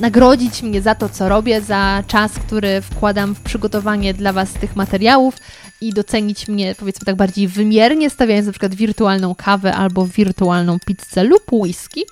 [0.00, 4.76] nagrodzić mnie za to, co robię, za czas, który wkładam w przygotowanie dla Was tych
[4.76, 5.34] materiałów
[5.80, 11.24] i docenić mnie, powiedzmy tak bardziej wymiernie, stawiając na przykład wirtualną kawę albo wirtualną pizzę
[11.24, 12.04] lub whisky,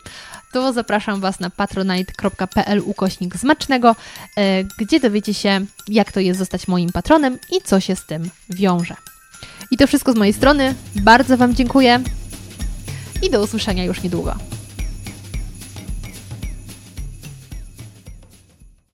[0.53, 3.97] to zapraszam Was na patronite.pl ukośnik smacznego,
[4.37, 8.30] e, gdzie dowiecie się, jak to jest zostać moim patronem i co się z tym
[8.51, 8.95] wiąże.
[9.70, 10.74] I to wszystko z mojej strony.
[10.95, 12.01] Bardzo Wam dziękuję
[13.22, 14.37] i do usłyszenia już niedługo.